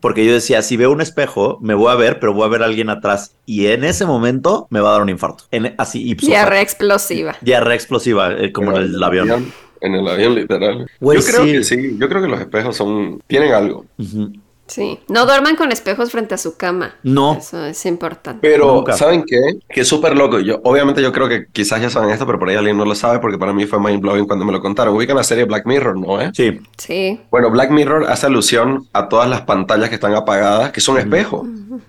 [0.00, 2.62] Porque yo decía, si veo un espejo, me voy a ver, pero voy a ver
[2.62, 3.36] a alguien atrás.
[3.46, 5.44] Y en ese momento me va a dar un infarto.
[5.50, 7.36] En, así, ipso Diarrea explosiva.
[7.40, 9.52] Diarrea explosiva, eh, como en el avión.
[9.80, 10.86] En el avión, literal.
[11.00, 11.52] Yo creo sí.
[11.52, 11.96] que sí.
[11.98, 13.20] Yo creo que los espejos son.
[13.26, 13.84] tienen algo.
[13.98, 14.32] Ujú.
[14.66, 15.00] Sí.
[15.08, 16.94] No duerman con espejos frente a su cama.
[17.02, 17.34] No.
[17.34, 18.38] Eso es importante.
[18.40, 18.94] Pero, Nunca.
[18.94, 19.38] ¿saben qué?
[19.68, 20.38] Que es súper loco.
[20.40, 22.94] Yo, obviamente, yo creo que quizás ya saben esto, pero por ahí alguien no lo
[22.94, 24.94] sabe porque para mí fue mind blowing cuando me lo contaron.
[24.94, 26.20] Ubican la serie Black Mirror, ¿no?
[26.20, 26.30] Eh?
[26.34, 26.60] Sí.
[26.78, 27.20] Sí.
[27.30, 31.46] Bueno, Black Mirror hace alusión a todas las pantallas que están apagadas, que son espejos.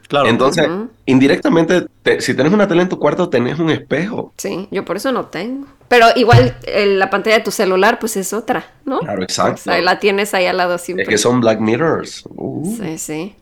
[0.07, 0.27] Claro.
[0.27, 0.67] Entonces,
[1.05, 4.33] indirectamente, te- si tienes una tele en tu cuarto, tenés un espejo.
[4.37, 5.65] Sí, yo por eso no tengo.
[5.87, 8.99] Pero igual eh, la pantalla de tu celular, pues es otra, ¿no?
[8.99, 9.61] Claro, O exacto.
[9.63, 11.05] sea, la tienes ahí al lado Es siempre.
[11.05, 12.23] que son Black Mirrors.
[12.35, 12.75] Uh.
[12.81, 13.35] Sí, sí.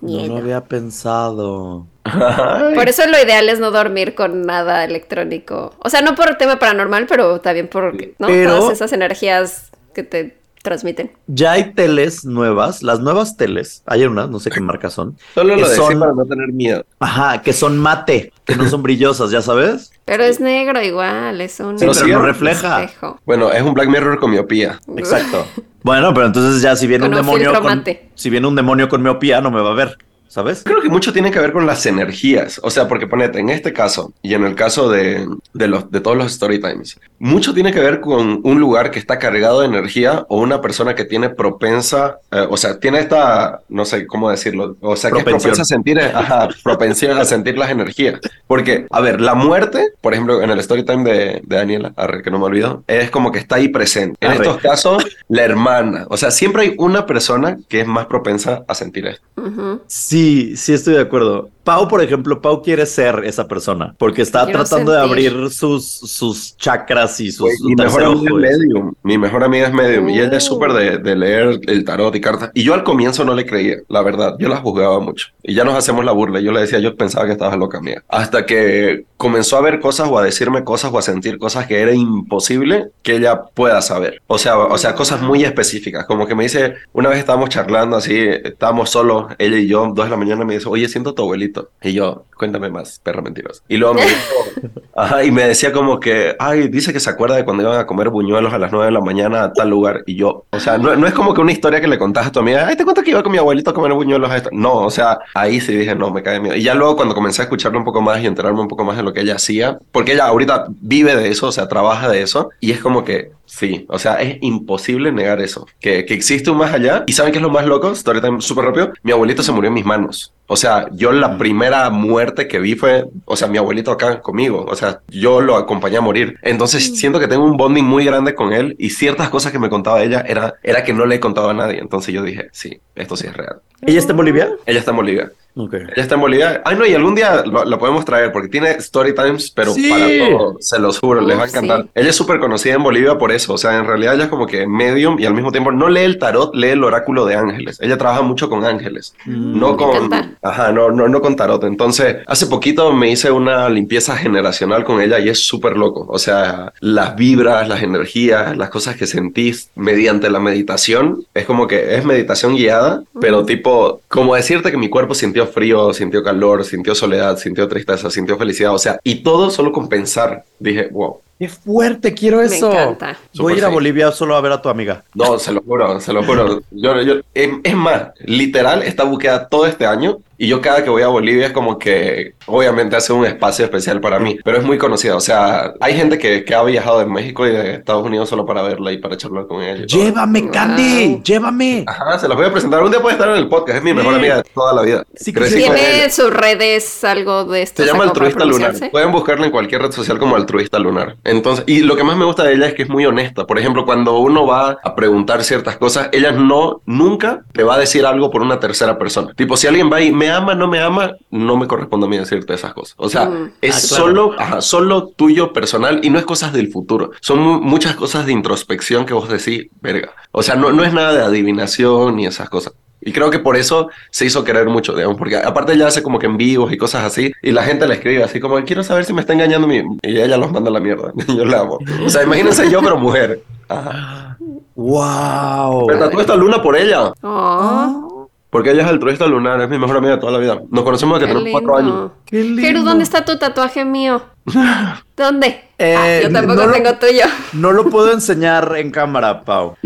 [0.00, 1.86] no lo había pensado.
[2.04, 2.74] Ay.
[2.74, 5.74] Por eso lo ideal es no dormir con nada electrónico.
[5.80, 8.26] O sea, no por tema paranormal, pero también por ¿no?
[8.28, 11.12] Pero- todas esas energías que te transmiten.
[11.26, 15.16] Ya hay teles nuevas, las nuevas teles, hay unas, no sé qué marcas son.
[15.34, 16.84] Solo lo son- para no tener miedo.
[16.98, 19.90] Ajá, que son mate, que no son brillosas, ya sabes.
[20.04, 22.82] Pero es negro igual, es un Sí, Pero sí, no refleja.
[22.84, 23.20] espejo.
[23.26, 24.80] Bueno, es un Black Mirror con miopía.
[24.96, 25.44] Exacto.
[25.80, 28.10] Bueno, pero entonces ya si viene Con un un demonio con, mate.
[28.16, 29.96] si viene un demonio con miopía no me va a ver,
[30.38, 30.62] ¿sabes?
[30.64, 32.60] Creo que mucho tiene que ver con las energías.
[32.62, 36.00] O sea, porque ponete, en este caso y en el caso de, de, los, de
[36.00, 39.66] todos los story times, mucho tiene que ver con un lugar que está cargado de
[39.66, 44.30] energía o una persona que tiene propensa, eh, o sea, tiene esta, no sé cómo
[44.30, 45.50] decirlo, o sea, que es Propensión.
[45.54, 48.20] propensa a sentir, ajá, propensión a sentir las energías.
[48.46, 52.22] Porque, a ver, la muerte, por ejemplo, en el story time de, de Daniela, arre,
[52.22, 54.16] que no me olvido, es como que está ahí presente.
[54.20, 54.42] En Arre.
[54.46, 56.06] estos casos, la hermana.
[56.10, 59.26] O sea, siempre hay una persona que es más propensa a sentir esto.
[59.36, 59.80] Ujú.
[59.86, 61.50] Sí, sí estoy de acuerdo.
[61.64, 65.32] Pau, por ejemplo, Pau quiere ser esa persona porque está Quiero tratando de sentir.
[65.32, 68.94] abrir sus, sus chakras y sus mi mejor amiga es medium.
[69.02, 70.08] Mi mejor amiga es medium.
[70.08, 70.54] Y ella es Oh.
[70.54, 72.50] súper de, de leer el tarot y cartas.
[72.54, 74.36] Y yo al comienzo no le creía, la verdad.
[74.38, 75.26] Yo la juzgaba mucho.
[75.42, 76.40] Y ya nos hacemos la burla.
[76.40, 78.02] Yo le decía, yo pensaba que estabas loca, amiga.
[78.08, 81.80] Hasta que comenzó a ver cosas o a decirme cosas o a sentir cosas que
[81.80, 84.22] era imposible que ella pueda saber.
[84.26, 86.06] O sea, o sea, cosas muy específicas.
[86.06, 90.07] Como que me dice, una vez estábamos charlando así, estábamos solos, ella y yo, dos
[90.10, 91.70] la mañana, me dice, oye, siento a tu abuelito.
[91.82, 93.62] Y yo, cuéntame más, perra mentirosa.
[93.68, 97.36] Y luego me dijo, Ajá, y me decía como que, ay, dice que se acuerda
[97.36, 100.02] de cuando iban a comer buñuelos a las 9 de la mañana a tal lugar.
[100.06, 102.32] Y yo, o sea, no, no es como que una historia que le contás a
[102.32, 104.50] tu amiga, ay, te cuento que iba con mi abuelito a comer buñuelos a esto.
[104.52, 106.56] No, o sea, ahí sí dije, no, me cae miedo.
[106.56, 108.96] Y ya luego cuando comencé a escucharlo un poco más y enterarme un poco más
[108.96, 112.22] de lo que ella hacía, porque ella ahorita vive de eso, o sea, trabaja de
[112.22, 116.50] eso, y es como que, sí, o sea, es imposible negar eso, que, que existe
[116.50, 117.04] un más allá.
[117.06, 117.92] ¿Y saben qué es lo más loco?
[117.92, 118.92] Story time súper rápido.
[119.02, 120.34] Mi abuelito se murió en mis manos.
[120.50, 121.38] O sea, yo la Mm.
[121.38, 124.64] primera muerte que vi fue, o sea, mi abuelito acá conmigo.
[124.68, 126.36] O sea, yo lo acompañé a morir.
[126.42, 129.68] Entonces siento que tengo un bonding muy grande con él y ciertas cosas que me
[129.68, 131.78] contaba ella era, era que no le he contado a nadie.
[131.78, 133.60] Entonces yo dije, sí, esto sí es real.
[133.86, 134.48] ¿Ella está en Bolivia?
[134.66, 135.30] Ella está en Bolivia.
[135.56, 136.62] Ella está en Bolivia.
[136.64, 139.88] Ay, no, y algún día lo- la podemos traer porque tiene story times, pero Sí.
[139.90, 141.82] para todo, se los juro, les va a encantar.
[141.82, 141.88] sí.
[141.96, 143.54] Ella es súper conocida en Bolivia por eso.
[143.54, 146.02] O sea, en realidad ella es como que medium y al mismo tiempo no lee
[146.04, 147.78] el tarot, lee el oráculo de ángeles.
[147.80, 149.14] Ella trabaja mucho con ángeles.
[149.26, 149.58] Mm.
[149.58, 150.37] No con.
[150.42, 151.64] Ajá, no, no, no con tarot.
[151.64, 156.06] Entonces, hace poquito me hice una limpieza generacional con ella y es súper loco.
[156.08, 161.66] O sea, las vibras, las energías, las cosas que sentís mediante la meditación, es como
[161.66, 166.64] que es meditación guiada, pero tipo, como decirte que mi cuerpo sintió frío, sintió calor,
[166.64, 168.74] sintió soledad, sintió tristeza, sintió felicidad.
[168.74, 170.44] O sea, y todo solo con pensar.
[170.58, 171.20] Dije, wow.
[171.38, 172.14] ¡Qué fuerte!
[172.14, 172.68] Quiero Me eso.
[172.72, 173.16] encanta.
[173.36, 173.68] Voy a ir a.
[173.68, 175.04] Bolivia solo a ver a tu amiga.
[175.14, 176.62] No, se lo juro, se lo juro.
[176.72, 181.02] Yo, yo- es más, literal, está buqueada todo este año y yo cada que voy
[181.02, 184.78] a Bolivia es como que, obviamente, hace un espacio especial para mí, pero es muy
[184.78, 185.16] conocida.
[185.16, 188.46] O sea, hay gente que, que ha viajado de México y de Estados Unidos solo
[188.46, 189.82] para verla y para charlar con ella.
[189.82, 190.00] y todo.
[190.02, 191.20] Llévame, Candy.
[191.24, 191.84] Llévame.
[191.86, 192.82] Ajá, se los voy a presentar.
[192.82, 194.18] Un día puede estar en el podcast, es mi mejor Sí.
[194.18, 195.04] amiga de toda la vida.
[195.16, 195.46] Sí, ella.
[195.48, 197.82] ¿Tiene sus redes algo de esto?
[197.82, 198.90] Se llama ¿Sacó para altruista lunar.
[198.90, 201.16] Pueden buscarla en cualquier red social como altruista lunar.
[201.24, 203.46] Entonces, y lo que más me gusta de ella es que es muy honesta.
[203.46, 207.78] Por ejemplo, cuando uno va a preguntar ciertas cosas, ella no, nunca te va a
[207.78, 209.32] decir algo por una tercera persona.
[209.34, 212.18] Tipo, si alguien va y me ama, no me ama, no me corresponde a mí
[212.18, 212.94] decirte esas cosas.
[212.98, 213.52] O sea, Mm.
[213.60, 214.04] es Ah, claro.
[214.04, 217.10] solo, ajá, solo tuyo personal y no es cosas del futuro.
[217.20, 220.10] Son mu- muchas cosas de introspección que vos decís, verga.
[220.32, 222.72] O sea, no, no es nada de adivinación ni esas cosas.
[223.00, 226.18] Y creo que por eso se hizo querer mucho, digamos, porque aparte ella hace como
[226.18, 229.04] que en vivos y cosas así, y la gente le escribe así como, quiero saber
[229.04, 229.76] si me está engañando mi...
[230.02, 231.12] Y ella los manda a la mierda.
[231.28, 231.78] Yo la amo.
[232.04, 233.40] O sea, imagínense yo, pero mujer.
[233.68, 234.36] Ajá.
[234.74, 235.86] ¡Wow!
[235.88, 238.17] Me tatué esta luna por ella, Oh,
[238.50, 240.58] porque ella es altruista lunar, es mi mejor amiga de toda la vida.
[240.70, 242.10] Nos conocemos desde que tenemos cuatro años.
[242.24, 242.62] ¡Qué lindo!
[242.62, 244.22] Pero ¿dónde está tu tatuaje mío?
[245.16, 245.64] ¿Dónde?
[245.78, 247.24] Eh, Ah, yo tampoco no lo- tengo tuyo.
[247.52, 249.76] No lo puedo enseñar en cámara, Pau.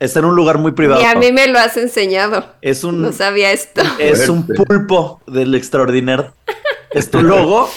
[0.00, 1.00] Está en un lugar muy privado.
[1.00, 1.20] Y a Pau.
[1.22, 2.46] mí me lo has enseñado.
[2.62, 3.82] Es un, No sabía esto.
[3.98, 6.32] es un pulpo del extraordinario.
[6.90, 7.68] Es tu logo.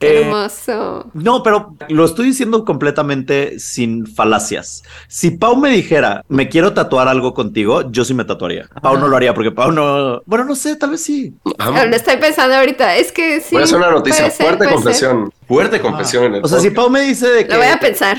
[0.00, 1.10] Qué Eh, hermoso.
[1.12, 4.82] no, pero lo estoy diciendo completamente sin falacias.
[5.08, 8.66] Si Pau me dijera, me quiero tatuar algo contigo, yo sí me tatuaría.
[8.80, 10.22] Pau no lo haría porque Pau no.
[10.24, 11.34] Bueno, no sé, tal vez sí.
[11.58, 11.84] Ajá.
[11.84, 12.96] Lo estoy pensando ahorita.
[12.96, 13.48] Es que sí.
[13.54, 15.30] Voy a hacer una noticia, fuerte confesión.
[15.50, 16.70] Fuerte confesión en el O sea, si.
[16.70, 18.18] Pau me dice de que Lo voy a pensar.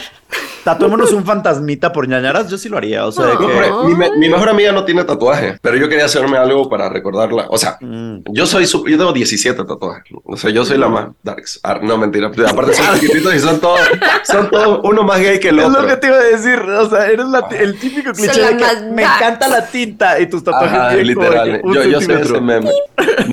[0.63, 3.05] tatuémonos un fantasmita por ñañaras, yo sí lo haría.
[3.05, 3.39] O sea, de No,
[3.87, 3.95] que.
[3.95, 7.45] Mi, mi mejor amiga no tiene tatuaje, pero yo quería hacerme algo para recordarla.
[7.49, 8.23] O sea, Mm.
[8.33, 10.03] Yo soy su- yo tengo 17 tatuajes.
[10.23, 11.59] O sea, yo soy la más darks.
[11.63, 12.27] Ah, no, mentira.
[12.47, 13.79] Aparte son chiquititos y son todos,
[14.23, 15.81] son todos uno más gay que el Es otro.
[15.81, 18.65] lo que te iba a decir, o sea, eres la- el típico cliché de que
[18.93, 21.61] me encanta la tinta y tus tatuajes Ajá, literal.
[21.63, 22.71] Yo, yo soy ese meme.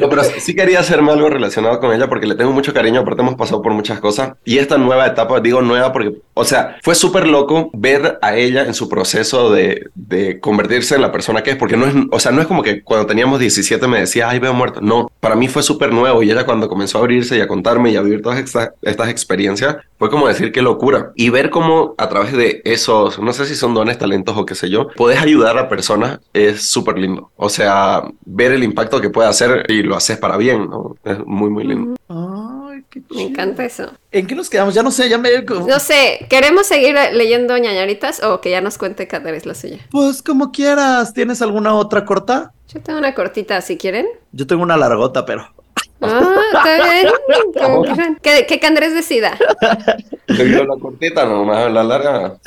[0.00, 3.00] No, pero sí quería hacerme algo relacionado con ella porque le tengo mucho cariño.
[3.00, 4.32] Aparte hemos pasado por muchas muchas cosas.
[4.44, 8.64] Y esta nueva etapa, digo nueva porque, o sea, fue súper loco ver a ella
[8.64, 12.20] en su proceso de, de convertirse en la persona que es, porque no es, o
[12.20, 14.80] sea, no es como que cuando teníamos 17 me decía, ay, veo muerto.
[14.80, 17.90] No, para mí fue súper nuevo y ella cuando comenzó a abrirse y a contarme
[17.90, 21.12] y a vivir todas estas, experiencias, fue como decir qué locura.
[21.14, 24.54] Y ver cómo a través de esos, no sé si son dones, talentos o qué
[24.54, 27.30] sé yo, puedes ayudar a personas es súper lindo.
[27.36, 30.68] O sea, ver el impacto que puede hacer y lo haces para bien.
[31.04, 31.94] Es muy, muy lindo.
[32.90, 33.92] Qué Me encanta eso.
[34.12, 34.74] ¿En qué nos quedamos?
[34.74, 35.30] Ya no sé, ya me...
[35.42, 39.78] No sé, ¿queremos seguir leyendo ñañaritas o que ya nos cuente Cateris la suya?
[39.90, 41.12] Pues como quieras.
[41.14, 42.52] ¿Tienes alguna otra corta?
[42.72, 44.06] Yo tengo una cortita, si quieren.
[44.32, 45.48] Yo tengo una largota, pero...
[46.00, 48.16] Ah, está bien.
[48.22, 49.36] Que, que Andrés decida.
[50.28, 52.36] Yo la cortita, no más la larga.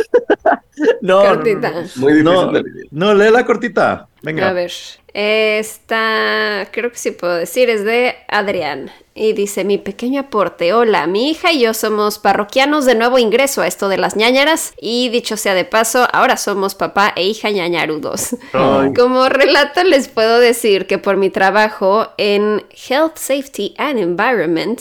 [1.02, 1.70] No, no, Cortita.
[1.70, 4.08] no, Muy difícil no, de no, lee la cortita.
[4.24, 4.50] Venga.
[4.50, 4.72] A ver.
[5.14, 8.90] Esta, creo que sí puedo decir, es de Adrián.
[9.14, 13.62] Y dice, mi pequeño aporte, hola, mi hija y yo somos parroquianos de nuevo ingreso
[13.62, 17.50] a esto de las ñañaras y dicho sea de paso, ahora somos papá e hija
[17.50, 18.38] ñañarudos.
[18.54, 18.94] Ay.
[18.96, 24.80] Como relato les puedo decir que por mi trabajo en Health, Safety and Environment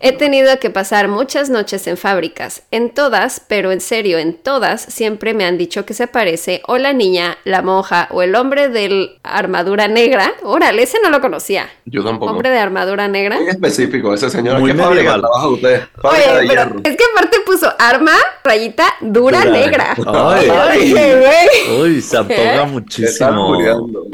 [0.00, 2.62] he tenido que pasar muchas noches en fábricas.
[2.70, 6.78] En todas, pero en serio, en todas, siempre me han dicho que se parece o
[6.78, 10.32] la niña, la monja o el hombre de armadura negra.
[10.44, 11.68] Órale, ese no lo conocía.
[11.86, 12.30] Yo tampoco.
[12.30, 13.38] Hombre de armadura negra.
[13.66, 14.60] Específico ese señor.
[14.60, 15.20] Muy ¿Qué fábrica medieval.
[15.20, 15.82] trabaja usted?
[16.00, 16.80] Fábrica Oye, de pero hierro.
[16.84, 19.50] es que aparte puso arma, rayita, dura, Dura.
[19.50, 19.96] negra.
[20.06, 20.50] Ay.
[20.50, 21.80] Ay, güey.
[21.80, 23.58] Uy, se están muchísimo.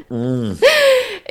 [0.09, 0.53] Mm.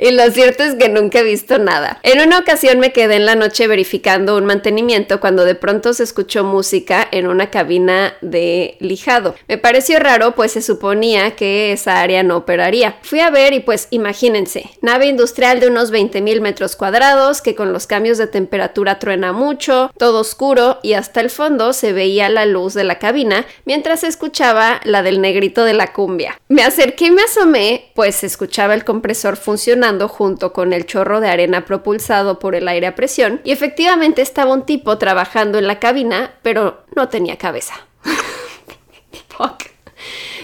[0.02, 2.00] Y lo cierto es que nunca he visto nada.
[2.02, 6.04] En una ocasión me quedé en la noche verificando un mantenimiento cuando de pronto se
[6.04, 9.34] escuchó música en una cabina de lijado.
[9.46, 12.96] Me pareció raro pues se suponía que esa área no operaría.
[13.02, 17.54] Fui a ver y pues imagínense, nave industrial de unos 20 mil metros cuadrados que
[17.54, 22.28] con los cambios de temperatura truena mucho, todo oscuro y hasta el fondo se veía
[22.28, 26.40] la luz de la cabina mientras escuchaba la del negrito de la cumbia.
[26.48, 31.28] Me acerqué y me asomé pues escuchaba el compresor funcionando junto con el chorro de
[31.28, 35.78] arena propulsado por el aire a presión y efectivamente estaba un tipo trabajando en la
[35.78, 37.74] cabina pero no tenía cabeza.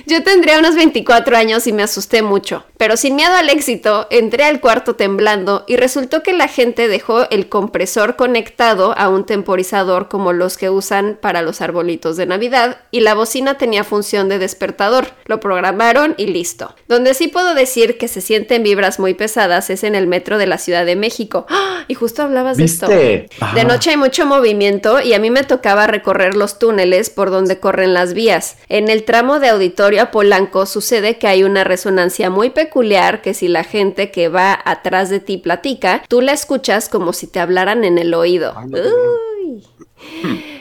[0.08, 4.44] Yo tendría unos 24 años y me asusté mucho, pero sin miedo al éxito, entré
[4.44, 10.08] al cuarto temblando y resultó que la gente dejó el compresor conectado a un temporizador
[10.08, 14.38] como los que usan para los arbolitos de Navidad y la bocina tenía función de
[14.38, 15.08] despertador.
[15.24, 16.76] Lo programaron y listo.
[16.86, 20.46] Donde sí puedo decir que se sienten vibras muy pesadas es en el metro de
[20.46, 21.46] la Ciudad de México.
[21.48, 21.84] ¡Ah!
[21.88, 22.86] Y justo hablabas de esto.
[22.86, 27.58] De noche hay mucho movimiento y a mí me tocaba recorrer los túneles por donde
[27.58, 28.56] corren las vías.
[28.68, 33.48] En el tramo de auditorio Polanco sucede que hay una resonancia muy peculiar que si
[33.48, 37.84] la gente que va atrás de ti platica, tú la escuchas como si te hablaran
[37.84, 38.54] en el oído.
[38.70, 39.64] Uy.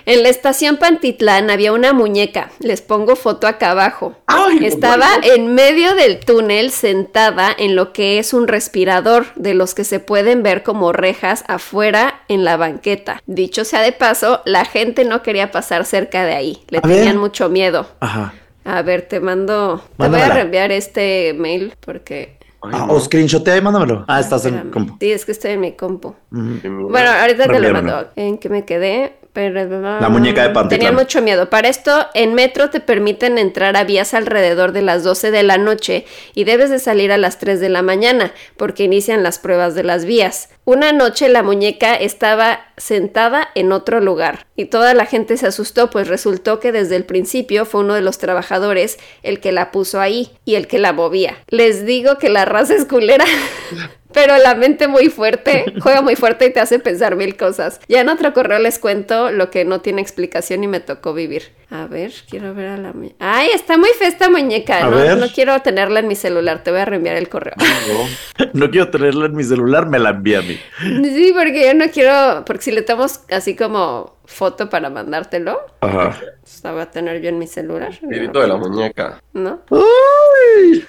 [0.06, 4.16] En la estación Pantitlán había una muñeca, les pongo foto acá abajo.
[4.28, 9.74] Ay, Estaba en medio del túnel sentada en lo que es un respirador, de los
[9.74, 13.22] que se pueden ver como rejas afuera en la banqueta.
[13.26, 16.98] Dicho sea de paso, la gente no quería pasar cerca de ahí, le A ver.
[16.98, 17.88] tenían mucho miedo.
[18.00, 18.34] Ajá.
[18.66, 22.38] A ver, te mando, te voy a reenviar este mail porque...
[22.62, 22.94] Ay, Ah, no.
[22.94, 24.06] o screenshotea y mándamelo.
[24.08, 24.98] Ah, estás en compu.
[25.00, 26.16] Sí, es que estoy en mi compu.
[26.32, 26.88] Mm.
[26.90, 28.08] Bueno, ahorita te lo mando.
[28.16, 29.18] ¿En qué me quedé?
[29.36, 30.80] Pero- La muñeca de Pantitlán.
[30.80, 31.50] Tenía mucho miedo.
[31.50, 35.58] Para esto, en metro te permiten entrar a vías alrededor de las 12 de la
[35.58, 39.76] noche y debes de salir a las 3 de la mañana porque inician las pruebas
[39.76, 40.50] de las vías.
[40.64, 45.90] Una noche la muñeca estaba sentada en otro lugar y toda la gente se asustó
[45.92, 50.02] pues resultó que desde el principio fue uno de los trabajadores el que la puso
[50.02, 51.36] ahí y el que la movía.
[51.50, 53.26] Les digo que la raza es culera.
[54.16, 57.80] Pero la mente muy fuerte, juega muy fuerte y te hace pensar mil cosas.
[57.88, 61.52] Ya en otro correo les cuento lo que no tiene explicación y me tocó vivir.
[61.70, 63.16] A ver, quiero ver a la muñeca.
[63.20, 64.86] Ay, está muy fea esta muñeca.
[64.86, 65.18] A No, ver.
[65.18, 66.64] no quiero tenerla en mi celular.
[66.64, 67.56] Te voy a reenviar el correo.
[67.58, 68.48] No.
[68.54, 70.58] No quiero tenerla en mi celular, me la envía a mí.
[70.80, 72.44] Sí, porque yo no quiero.
[72.46, 76.18] Porque si le tomamos así como foto para mandártelo, Ajá.
[76.42, 77.90] pues la voy a tener yo en mi celular.
[77.92, 79.22] Espíritu de la muñeca.
[79.34, 79.60] ¿No?
[79.70, 80.86] Uy.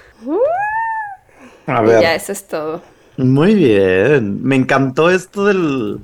[1.65, 2.01] A Y ver.
[2.01, 2.81] ya, eso es todo.
[3.17, 4.43] Muy bien.
[4.43, 5.99] Me encantó esto del.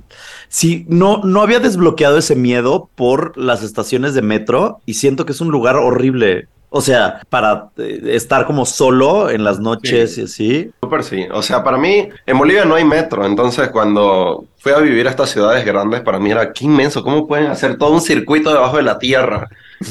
[0.49, 5.31] Sí, no, no había desbloqueado ese miedo por las estaciones de metro y siento que
[5.31, 6.47] es un lugar horrible.
[6.75, 10.21] O sea, para eh, estar como solo en las noches Sí.
[10.21, 10.71] y así.
[10.81, 11.25] Súper sí.
[11.31, 13.25] O sea, para mí, en Bolivia no hay metro.
[13.27, 17.03] Entonces, cuando fui a vivir a estas ciudades grandes, para mí era qué inmenso.
[17.03, 19.49] ¿Cómo pueden hacer todo un circuito debajo de la tierra?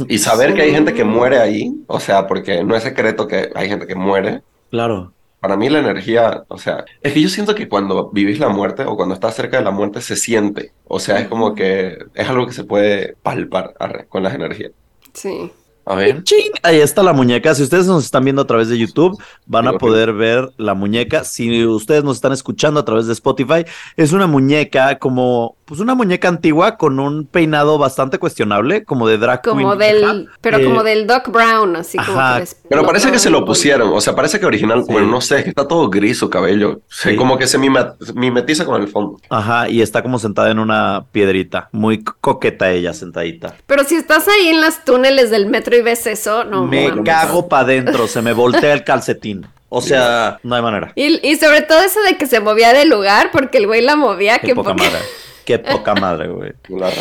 [0.09, 1.73] Y saber que hay gente que muere ahí.
[1.87, 4.43] O sea, porque no es secreto que hay gente que muere.
[4.71, 5.13] Claro.
[5.43, 8.85] Para mí la energía, o sea, es que yo siento que cuando vivís la muerte
[8.85, 10.73] o cuando estás cerca de la muerte se siente.
[10.87, 14.71] O sea, es como que es algo que se puede palpar arre, con las energías.
[15.13, 15.51] Sí.
[15.85, 16.23] A ver.
[16.23, 17.57] Ching, Ahí está la muñeca.
[17.57, 21.25] Si ustedes nos están viendo a través de YouTube, van a poder ver la muñeca.
[21.25, 23.65] Si ustedes nos están escuchando a través de Spotify,
[23.97, 29.17] es una muñeca como, pues una muñeca antigua con un peinado bastante cuestionable, como de
[29.17, 33.11] drag Como queen del, pero Eh, como del Doc Brown, así como que Pero parece
[33.11, 34.93] que se lo pusieron, o sea, parece que original, Sí.
[34.93, 37.17] bueno, no sé, está todo gris su cabello, Sí.
[37.17, 39.19] como que se mimetiza con el fondo.
[39.31, 41.71] Ajá, y está como sentada en una piedrita.
[41.73, 43.55] Muy coqueta ella, sentadita.
[43.67, 47.05] Pero si estás ahí en las túneles del metro y ves eso, no me mames.
[47.07, 49.47] cago para adentro, se me voltea el calcetín.
[49.71, 50.93] O sea, no hay manera.
[50.97, 53.97] Y, y sobre todo eso de que se movía de lugar porque el güey la
[53.97, 54.99] movía, Qué que poca madre.
[55.45, 56.53] Qué poca madre, güey.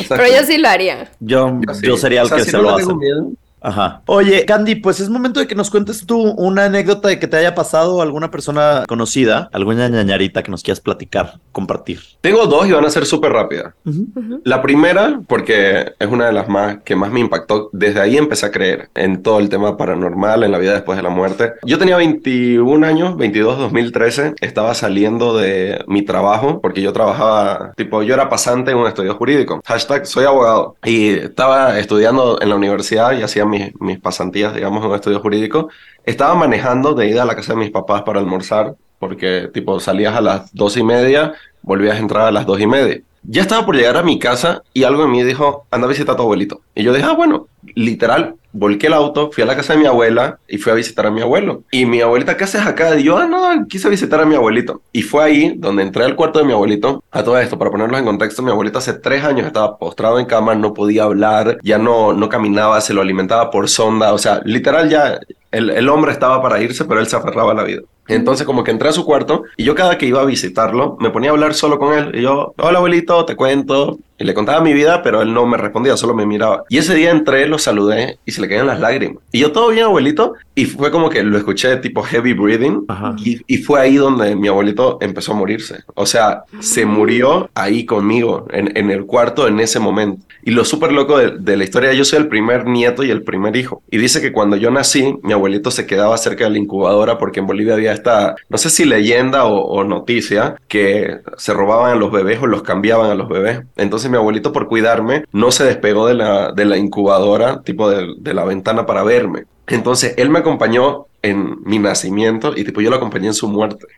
[0.10, 1.10] Pero yo sí lo haría.
[1.20, 1.88] Yo, yo sí.
[1.88, 2.94] yo sería el O sea, que si se no lo hace.
[2.94, 3.32] miedo,
[3.62, 4.02] Ajá.
[4.08, 7.38] Oye, Candy, pues es momento de que nos cuentes tú una anécdota de que te
[7.38, 12.00] haya pasado a alguna persona conocida, alguna ñañarita que nos quieras platicar, compartir.
[12.22, 13.74] Tengo dos y van a ser súper rápidas.
[13.86, 14.42] Ujú.
[14.44, 18.48] La primera, porque es una de las más que más me impactó, desde ahí empecé
[18.48, 21.54] a creer en todo el tema paranormal, en la vida después de la muerte.
[21.64, 28.02] Yo tenía 21 años, 22, 2013, estaba saliendo de mi trabajo, porque yo trabajaba, tipo,
[28.02, 29.62] yo era pasante en un estudio jurídico.
[29.66, 30.76] Hashtag, soy abogado.
[30.84, 35.20] Y estaba estudiando en la universidad y hacía mis, mis pasantías, digamos, en un estudio
[35.20, 35.70] jurídico.
[36.06, 40.16] Estaba manejando de ida a la casa de mis papás para almorzar, porque, tipo, salías
[40.16, 43.02] a las dos y media, volvías a entrar a las dos y media.
[43.24, 46.14] Ya estaba por llegar a mi casa y algo en mí dijo, anda a visitar
[46.14, 46.62] a tu abuelito.
[46.74, 49.86] Y yo dije, ah, bueno, literal, volqué el auto, fui a la casa de mi
[49.86, 51.64] abuela y fui a visitar a mi abuelo.
[51.72, 52.98] Y mi abuelita, ¿qué haces acá?
[52.98, 54.82] Y yo, ah, no, quise visitar a mi abuelito.
[54.92, 57.04] Y fue ahí donde entré al cuarto de mi abuelito.
[57.12, 60.26] A todo esto, para ponerlos en contexto, mi abuelito hace tres años estaba postrado en
[60.26, 64.14] cama, no podía hablar, ya no, no caminaba, se lo alimentaba por sonda.
[64.14, 65.20] O sea, literal ya
[65.52, 67.82] el, el hombre estaba para irse, pero él se aferraba a la vida.
[68.14, 71.10] Entonces como que entré a su cuarto y yo cada que iba a visitarlo me
[71.10, 74.00] ponía a hablar solo con él y yo, hola abuelito, te cuento.
[74.22, 76.64] Y le contaba mi vida, pero él no me respondía, solo me miraba.
[76.70, 79.24] Y ese día entré, lo saludé y se le caían las lágrimas.
[79.32, 80.36] Y yo, todo bien abuelito.
[80.54, 82.86] Y fue como que lo escuché tipo heavy breathing.
[83.18, 85.80] Y, y fue ahí donde mi abuelito empezó a morirse.
[85.96, 90.24] O sea, se murió ahí conmigo, en, en el cuarto, en ese momento.
[90.44, 93.24] Y lo súper loco de, de la historia, yo soy el primer nieto y el
[93.24, 93.82] primer hijo.
[93.90, 97.40] Y dice que cuando yo nací, mi abuelito se quedaba cerca de la incubadora porque
[97.40, 101.96] en Bolivia había esta, no sé si leyenda o, o noticia, que se robaban a
[101.96, 103.62] los bebés o los cambiaban a los bebés.
[103.78, 108.14] Entonces mi abuelito, por cuidarme, no se despegó de la, de la incubadora, tipo de,
[108.18, 109.46] de la ventana para verme.
[109.68, 113.88] Entonces él me acompañó en mi nacimiento y tipo yo lo acompañé en su muerte.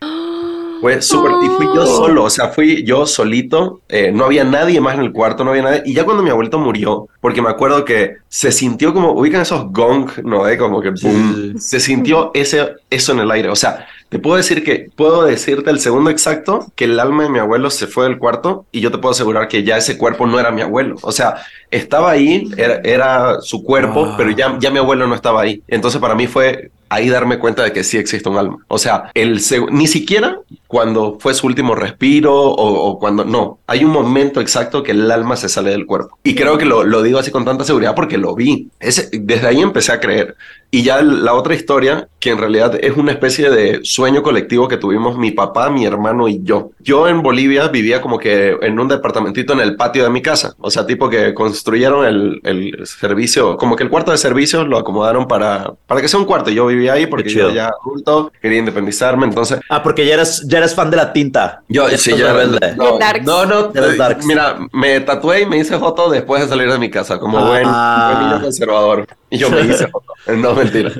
[0.80, 4.82] Fue súper, y fui yo solo, o sea, fui yo solito, eh, no había nadie
[4.82, 5.82] más en el cuarto, no había nadie.
[5.86, 9.72] Y ya cuando mi abuelito murió, porque me acuerdo que se sintió como, ubican esos
[9.72, 10.46] gong, ¿no?
[10.46, 10.58] Eh?
[10.58, 13.48] Como que boom, se sintió ese, eso en el aire.
[13.48, 17.30] O sea, te puedo decir que, puedo decirte el segundo exacto que el alma de
[17.30, 20.24] mi abuelo se fue del cuarto y yo te puedo asegurar que ya ese cuerpo
[20.24, 20.94] no era mi abuelo.
[21.02, 21.38] O sea,
[21.68, 24.14] estaba ahí, era, era su cuerpo, Ah.
[24.16, 25.64] pero ya, ya mi abuelo no estaba ahí.
[25.66, 28.58] Entonces para mí fue ahí darme cuenta de que sí existe un alma.
[28.68, 33.84] O sea, el ni siquiera cuando fue su último respiro o, o cuando no, hay
[33.84, 36.18] un momento exacto que el alma se sale del cuerpo.
[36.24, 38.70] Y creo que lo, lo digo así con tanta seguridad porque lo vi.
[38.80, 40.36] Ese, desde ahí empecé a creer.
[40.70, 44.76] Y ya la otra historia, que en realidad es una especie de sueño colectivo que
[44.76, 46.72] tuvimos mi papá, mi hermano y yo.
[46.80, 50.56] Yo en Bolivia vivía como que en un departamentito en el patio de mi casa.
[50.58, 54.78] O sea, tipo que construyeron el, el servicio, como que el cuarto de servicio lo
[54.78, 56.50] acomodaron para, para que sea un cuarto.
[56.50, 59.26] Yo vivía ahí porque yo ya adulto, quería independizarme.
[59.26, 61.62] Entonces, Ah, porque ya eres, ya eres fan de la tinta.
[61.68, 62.74] yo Ya sí, ya rebelde.
[62.76, 66.70] no, no, no, los eh, mira, me tatué y me hice foto después de salir
[66.70, 67.42] de mi casa, como Ah.
[67.48, 69.06] buen, buen niño conservador.
[69.30, 70.12] Y yo me hice foto.
[70.36, 70.90] No, mentira.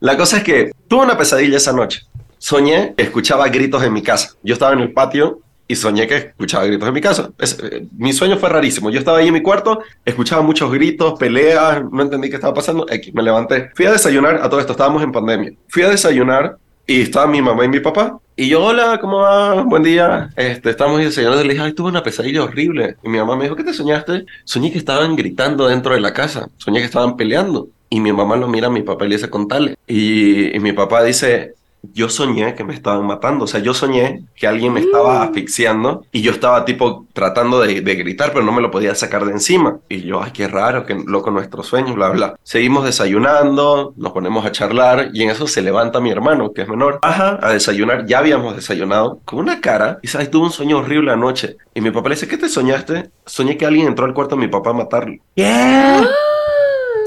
[0.00, 2.02] La cosa es que tuve una pesadilla esa noche.
[2.38, 4.30] Soñé escuchaba gritos en mi casa.
[4.42, 5.40] Yo estaba en el patio
[5.70, 7.30] y soñé que escuchaba gritos en mi casa.
[7.38, 8.90] Eh, mi sueño fue rarísimo.
[8.90, 12.86] Yo estaba ahí en mi cuarto, escuchaba muchos gritos, peleas, no entendí qué estaba pasando.
[12.90, 13.70] X, me levanté.
[13.76, 15.52] Fui a desayunar, a todo esto, estábamos en pandemia.
[15.68, 16.56] Fui a desayunar
[16.88, 18.18] y estaba mi mamá y mi papá.
[18.34, 19.62] Y yo, hola, ¿cómo va?
[19.62, 20.30] Buen día.
[20.34, 22.96] Este, estamos desayunando le dije, ay, tuve una pesadilla horrible.
[23.04, 24.26] Y mi mamá me dijo, ¿qué te soñaste?
[24.42, 26.48] Soñé que estaban gritando dentro de la casa.
[26.56, 27.68] Soñé que estaban peleando.
[27.88, 29.76] Y mi mamá lo mira a mi papá y le dice, contale.
[29.86, 33.44] Y mi papá dice, yo soñé que me estaban matando.
[33.44, 37.80] O sea, yo soñé que alguien me estaba asfixiando y yo estaba tipo tratando de,
[37.80, 39.78] de gritar, pero no me lo podía sacar de encima.
[39.88, 42.36] Y yo, ay, qué raro, qué loco nuestros sueños, bla, bla.
[42.42, 46.68] Seguimos desayunando, nos ponemos a charlar y en eso se levanta mi hermano, que es
[46.68, 48.06] menor, baja a desayunar.
[48.06, 51.56] Ya habíamos desayunado con una cara y ay, tuve un sueño horrible anoche.
[51.74, 53.10] Y mi papá le dice, ¿qué te soñaste?
[53.26, 55.16] Soñé que alguien entró al cuarto de mi papá a matarlo.
[55.36, 56.04] ¿Qué?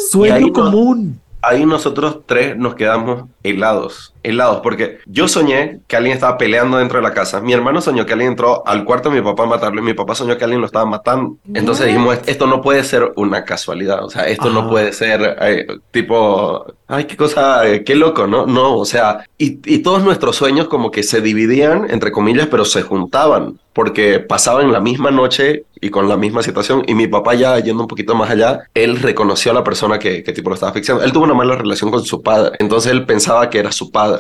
[0.10, 1.20] Sueño común.
[1.42, 4.13] Ahí nosotros tres nos quedamos helados.
[4.24, 7.42] Helados, porque yo soñé que alguien estaba peleando dentro de la casa.
[7.42, 9.94] Mi hermano soñó que alguien entró al cuarto de mi papá a matarlo y mi
[9.94, 11.38] papá soñó que alguien lo estaba matando.
[11.54, 14.70] Entonces dijimos, esto no puede ser una casualidad, o sea, esto no Ah.
[14.70, 18.46] puede ser eh, tipo, ay, qué cosa, eh, qué loco, ¿no?
[18.46, 22.66] No, o sea, y, y todos nuestros sueños como que se dividían, entre comillas, pero
[22.66, 26.84] se juntaban, porque pasaban la misma noche y con la misma situación.
[26.88, 30.24] Y mi papá ya yendo un poquito más allá, él reconoció a la persona que,
[30.24, 31.04] que tipo lo estaba asfixiando.
[31.04, 34.13] Él tuvo una mala relación con su padre, entonces él pensaba que era su padre.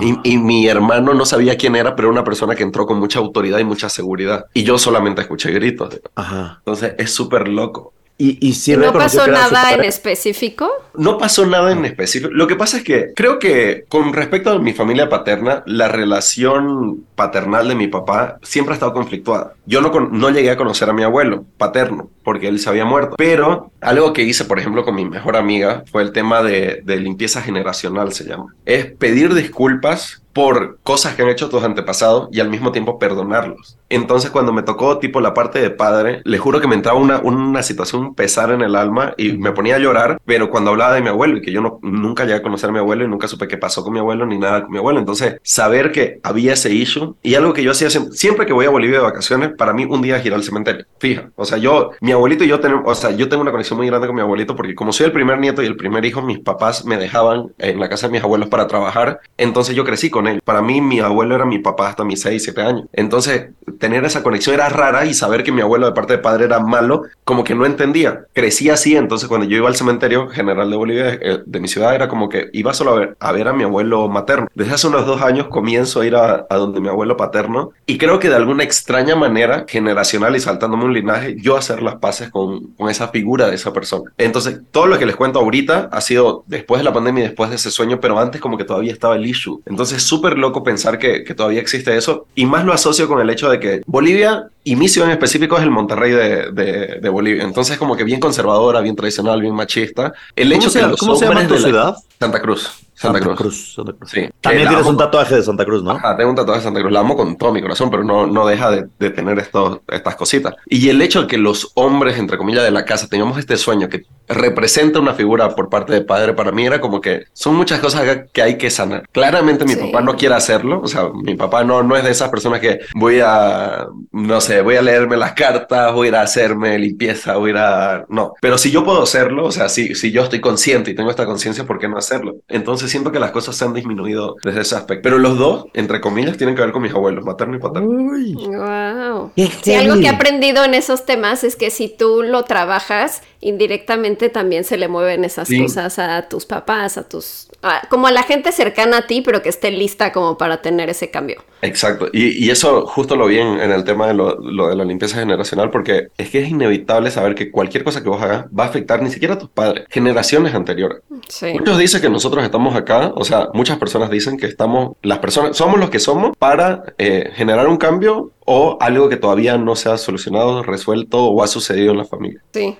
[0.00, 2.98] Y, y mi hermano no sabía quién era, pero era una persona que entró con
[2.98, 4.46] mucha autoridad y mucha seguridad.
[4.54, 6.00] Y yo solamente escuché gritos.
[6.14, 6.56] Ajá.
[6.58, 7.92] Entonces es súper loco.
[8.18, 10.70] Y, ¿No pasó nada en específico?
[10.94, 12.32] No pasó nada en específico.
[12.32, 17.04] Lo que pasa es que creo que con respecto a mi familia paterna, la relación
[17.14, 19.52] paternal de mi papá siempre ha estado conflictuada.
[19.66, 23.16] Yo no, no llegué a conocer a mi abuelo paterno porque él se había muerto.
[23.18, 26.96] Pero algo que hice, por ejemplo, con mi mejor amiga fue el tema de, de
[26.96, 28.54] limpieza generacional, se llama.
[28.64, 33.78] Es pedir disculpas por cosas que han hecho tus antepasados y al mismo tiempo perdonarlos.
[33.88, 37.20] Entonces cuando me tocó tipo la parte de padre, le juro que me entraba una,
[37.20, 40.92] una situación, un pesar en el alma y me ponía a llorar, pero cuando hablaba
[40.92, 43.08] de mi abuelo y que yo no, nunca llegué a conocer a mi abuelo y
[43.08, 46.20] nunca supe qué pasó con mi abuelo ni nada con mi abuelo, entonces saber que
[46.22, 49.52] había ese issue y algo que yo hacía siempre, que voy a Bolivia de vacaciones,
[49.56, 52.60] para mí un día ir al cementerio, fija, o sea, yo, mi abuelito y yo
[52.60, 55.06] tenemos, o sea, yo tengo una conexión muy grande con mi abuelito porque como soy
[55.06, 58.12] el primer nieto y el primer hijo, mis papás me dejaban en la casa de
[58.12, 60.40] mis abuelos para trabajar, entonces yo crecí con él.
[60.44, 62.84] Para mí mi abuelo era mi papá hasta mis 6, 7 años.
[62.92, 66.44] Entonces tener esa conexión era rara y saber que mi abuelo de parte de padre
[66.44, 68.26] era malo, como que no entendía.
[68.32, 71.94] Crecí así, entonces cuando yo iba al cementerio general de Bolivia, eh, de mi ciudad,
[71.94, 74.48] era como que iba solo a ver, a ver a mi abuelo materno.
[74.54, 77.98] Desde hace unos dos años comienzo a ir a, a donde mi abuelo paterno y
[77.98, 82.30] creo que de alguna extraña manera, generacional y saltándome un linaje, yo hacer las paces
[82.30, 84.10] con, con esa figura de esa persona.
[84.18, 87.50] Entonces, todo lo que les cuento ahorita ha sido después de la pandemia y después
[87.50, 89.60] de ese sueño, pero antes como que todavía estaba el issue.
[89.66, 93.28] Entonces, súper loco pensar que, que todavía existe eso y más lo asocio con el
[93.30, 97.08] hecho de que Bolivia y mi ciudad en específico es el Monterrey de, de, de
[97.08, 97.44] Bolivia.
[97.44, 100.12] Entonces, como que bien conservadora, bien tradicional, bien machista.
[100.34, 101.96] El ¿Cómo hecho se, que los cómo se llama tu de la- ciudad?
[102.18, 102.70] Santa Cruz.
[102.94, 103.74] Santa, Cruz.
[103.74, 104.10] Santa Cruz.
[104.10, 104.26] Sí.
[104.40, 105.90] También la tienes un tatuaje de Santa Cruz, ¿no?
[105.90, 108.26] Ajá, tengo un tatuaje de Santa Cruz, la amo con todo mi corazón, pero no,
[108.26, 110.54] no deja de, de tener estos, estas cositas.
[110.64, 113.90] Y el hecho de que los hombres, entre comillas, de la casa tengamos este sueño
[113.90, 117.80] que representa una figura por parte de padre, para mí era como que son muchas
[117.80, 118.02] cosas
[118.32, 119.08] que- hay que sanar.
[119.12, 119.80] Claramente mi Sí.
[119.80, 122.80] papá no quiere hacerlo, o sea, mi papá no, no es de esas personas que
[122.94, 127.36] voy a, no sé, voy a leerme las cartas, voy a ir a hacerme limpieza,
[127.36, 128.04] voy a ir a...
[128.08, 131.10] No, pero si yo puedo hacerlo, o sea, si, si yo estoy consciente y tengo
[131.10, 132.36] esta conciencia, ¿por qué no hacerlo?
[132.48, 135.02] Entonces siento que las cosas se han disminuido desde ese aspecto.
[135.02, 137.88] Pero los dos, entre comillas, tienen que ver con mis abuelos, materno y paterno.
[137.88, 138.34] Uy.
[138.34, 139.30] Wow.
[139.62, 144.28] Sí, algo que he aprendido en esos temas es que si tú lo trabajas, indirectamente
[144.28, 145.60] también se le mueven esas Sí.
[145.62, 147.48] cosas a tus papás, a tus...
[147.62, 150.90] a- como a la gente cercana a ti, pero que esté lista como para tener
[150.90, 151.42] ese cambio.
[151.62, 152.08] Exacto.
[152.12, 154.84] Y, y eso justo lo vi en, en el tema de lo, lo de la
[154.84, 158.64] limpieza generacional, porque es que es inevitable saber que cualquier cosa que vos hagas va
[158.64, 160.98] a afectar ni siquiera a tus padres, generaciones anteriores.
[161.28, 161.52] Sí.
[161.54, 165.56] Muchos dicen que nosotros estamos acá, o sea, muchas personas dicen que estamos, las personas,
[165.56, 169.88] somos los que somos para eh, generar un cambio o algo que todavía no se
[169.88, 172.42] ha solucionado, resuelto o ha sucedido en la familia.
[172.52, 172.76] Sí.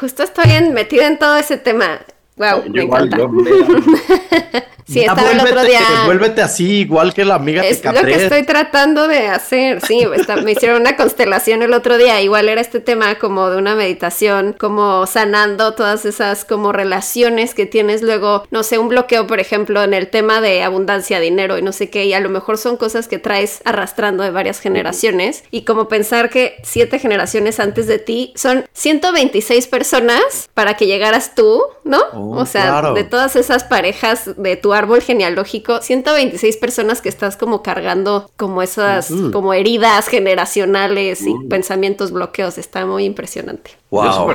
[0.00, 2.00] Justo estoy en- metida en todo ese tema.
[2.36, 3.16] Wow, Yo me igual, encanta.
[3.18, 3.50] yo me-
[4.90, 5.80] Sí, estaba el otro vuélvete- día.
[6.06, 10.36] Vuélvete así, igual que la amiga Es lo que estoy tratando de hacer, sí, está-
[10.36, 14.54] me hicieron una constelación el otro día, igual era este tema como de una meditación,
[14.58, 19.82] como sanando todas esas como relaciones que tienes luego, no sé, un bloqueo, por ejemplo,
[19.82, 22.76] en el tema de abundancia, dinero y no sé qué, y a lo mejor son
[22.78, 27.98] cosas que traes arrastrando de varias generaciones, y como pensar que siete generaciones antes de
[27.98, 32.00] ti son 126 personas para que llegaras tú, ¿no?
[32.12, 32.94] Oh, o sea, claro.
[32.94, 38.62] de todas esas parejas de tu árbol genealógico, 126 personas que estás como cargando como
[38.62, 43.72] esas como heridas generacionales y pensamientos bloqueos, está muy impresionante.
[43.90, 44.34] Wow.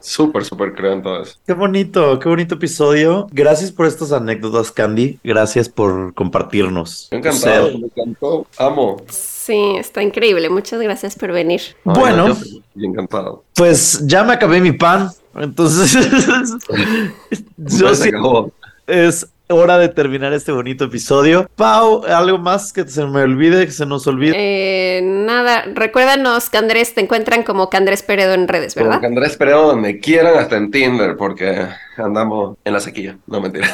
[0.00, 1.36] súper súper, creo en todo eso.
[1.46, 3.26] Qué bonito, qué bonito episodio.
[3.32, 5.18] Gracias por estas anécdotas, Candy.
[5.24, 7.08] Gracias por compartirnos.
[7.10, 9.02] Me encantado, me encantó, amo.
[9.08, 10.48] Sí, está increíble.
[10.50, 11.60] Muchas gracias por venir.
[11.84, 12.28] Ay, Bueno.
[12.74, 13.44] no, encantado.
[13.54, 15.10] Pues ya me acabé mi pan.
[15.34, 15.94] Entonces,
[17.56, 18.52] yo sí, acabó.
[18.86, 21.48] es hora de terminar este bonito episodio.
[21.56, 24.34] Pau, algo más que se me olvide, que se nos olvide.
[24.36, 29.00] Eh, nada, recuérdanos que Andrés te encuentran como Candrés Peredo en redes, Como ¿verdad?
[29.00, 33.18] que Andrés Peredo donde quieran, hasta en Tinder, porque andamos en la sequía.
[33.26, 33.68] No, mentira.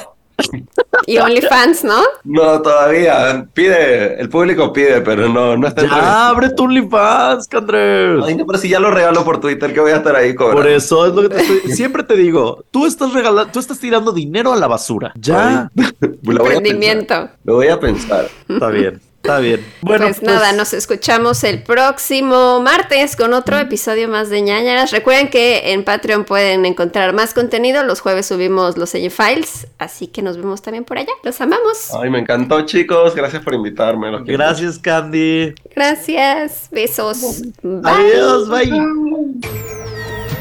[1.07, 2.03] Y OnlyFans, ¿no?
[2.25, 3.47] No, todavía.
[3.55, 8.23] Pide, el público pide, pero no, no está Ya, abre tu OnlyFans, Andrés.
[8.25, 10.63] Ay, no, pero si ya lo regalo por Twitter, que voy a estar ahí cobrando.
[10.63, 11.73] Por eso es lo que te estoy...
[11.73, 15.13] Siempre te digo, tú estás regalando, tú estás tirando dinero a la basura.
[15.17, 15.71] Ya.
[15.77, 15.85] Ay,
[16.23, 17.15] lo voy a Emprendimiento.
[17.15, 17.37] pensar.
[17.45, 18.29] Lo voy a pensar.
[18.49, 19.65] Está bien, está bien.
[19.83, 24.91] Bueno, pues, nada, nos escuchamos el próximo martes con otro episodio más de ñañaras.
[24.91, 27.85] Recuerden que en Patreon pueden encontrar más contenido.
[27.85, 31.13] Los jueves subimos los Sello Files, así que nos vemos también por allá.
[31.23, 31.91] Los amamos.
[32.01, 33.15] Ay, me encantó, chicos.
[33.15, 34.11] Gracias por invitarme.
[34.11, 35.55] los quiero Gracias, Candy.
[35.75, 36.69] Gracias.
[36.71, 37.43] Besos.
[37.63, 37.83] Bye.
[37.85, 38.71] Adiós, bye.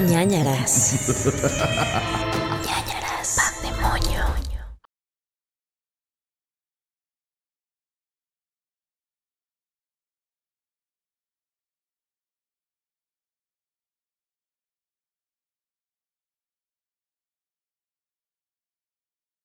[0.07, 2.23] ñañaras.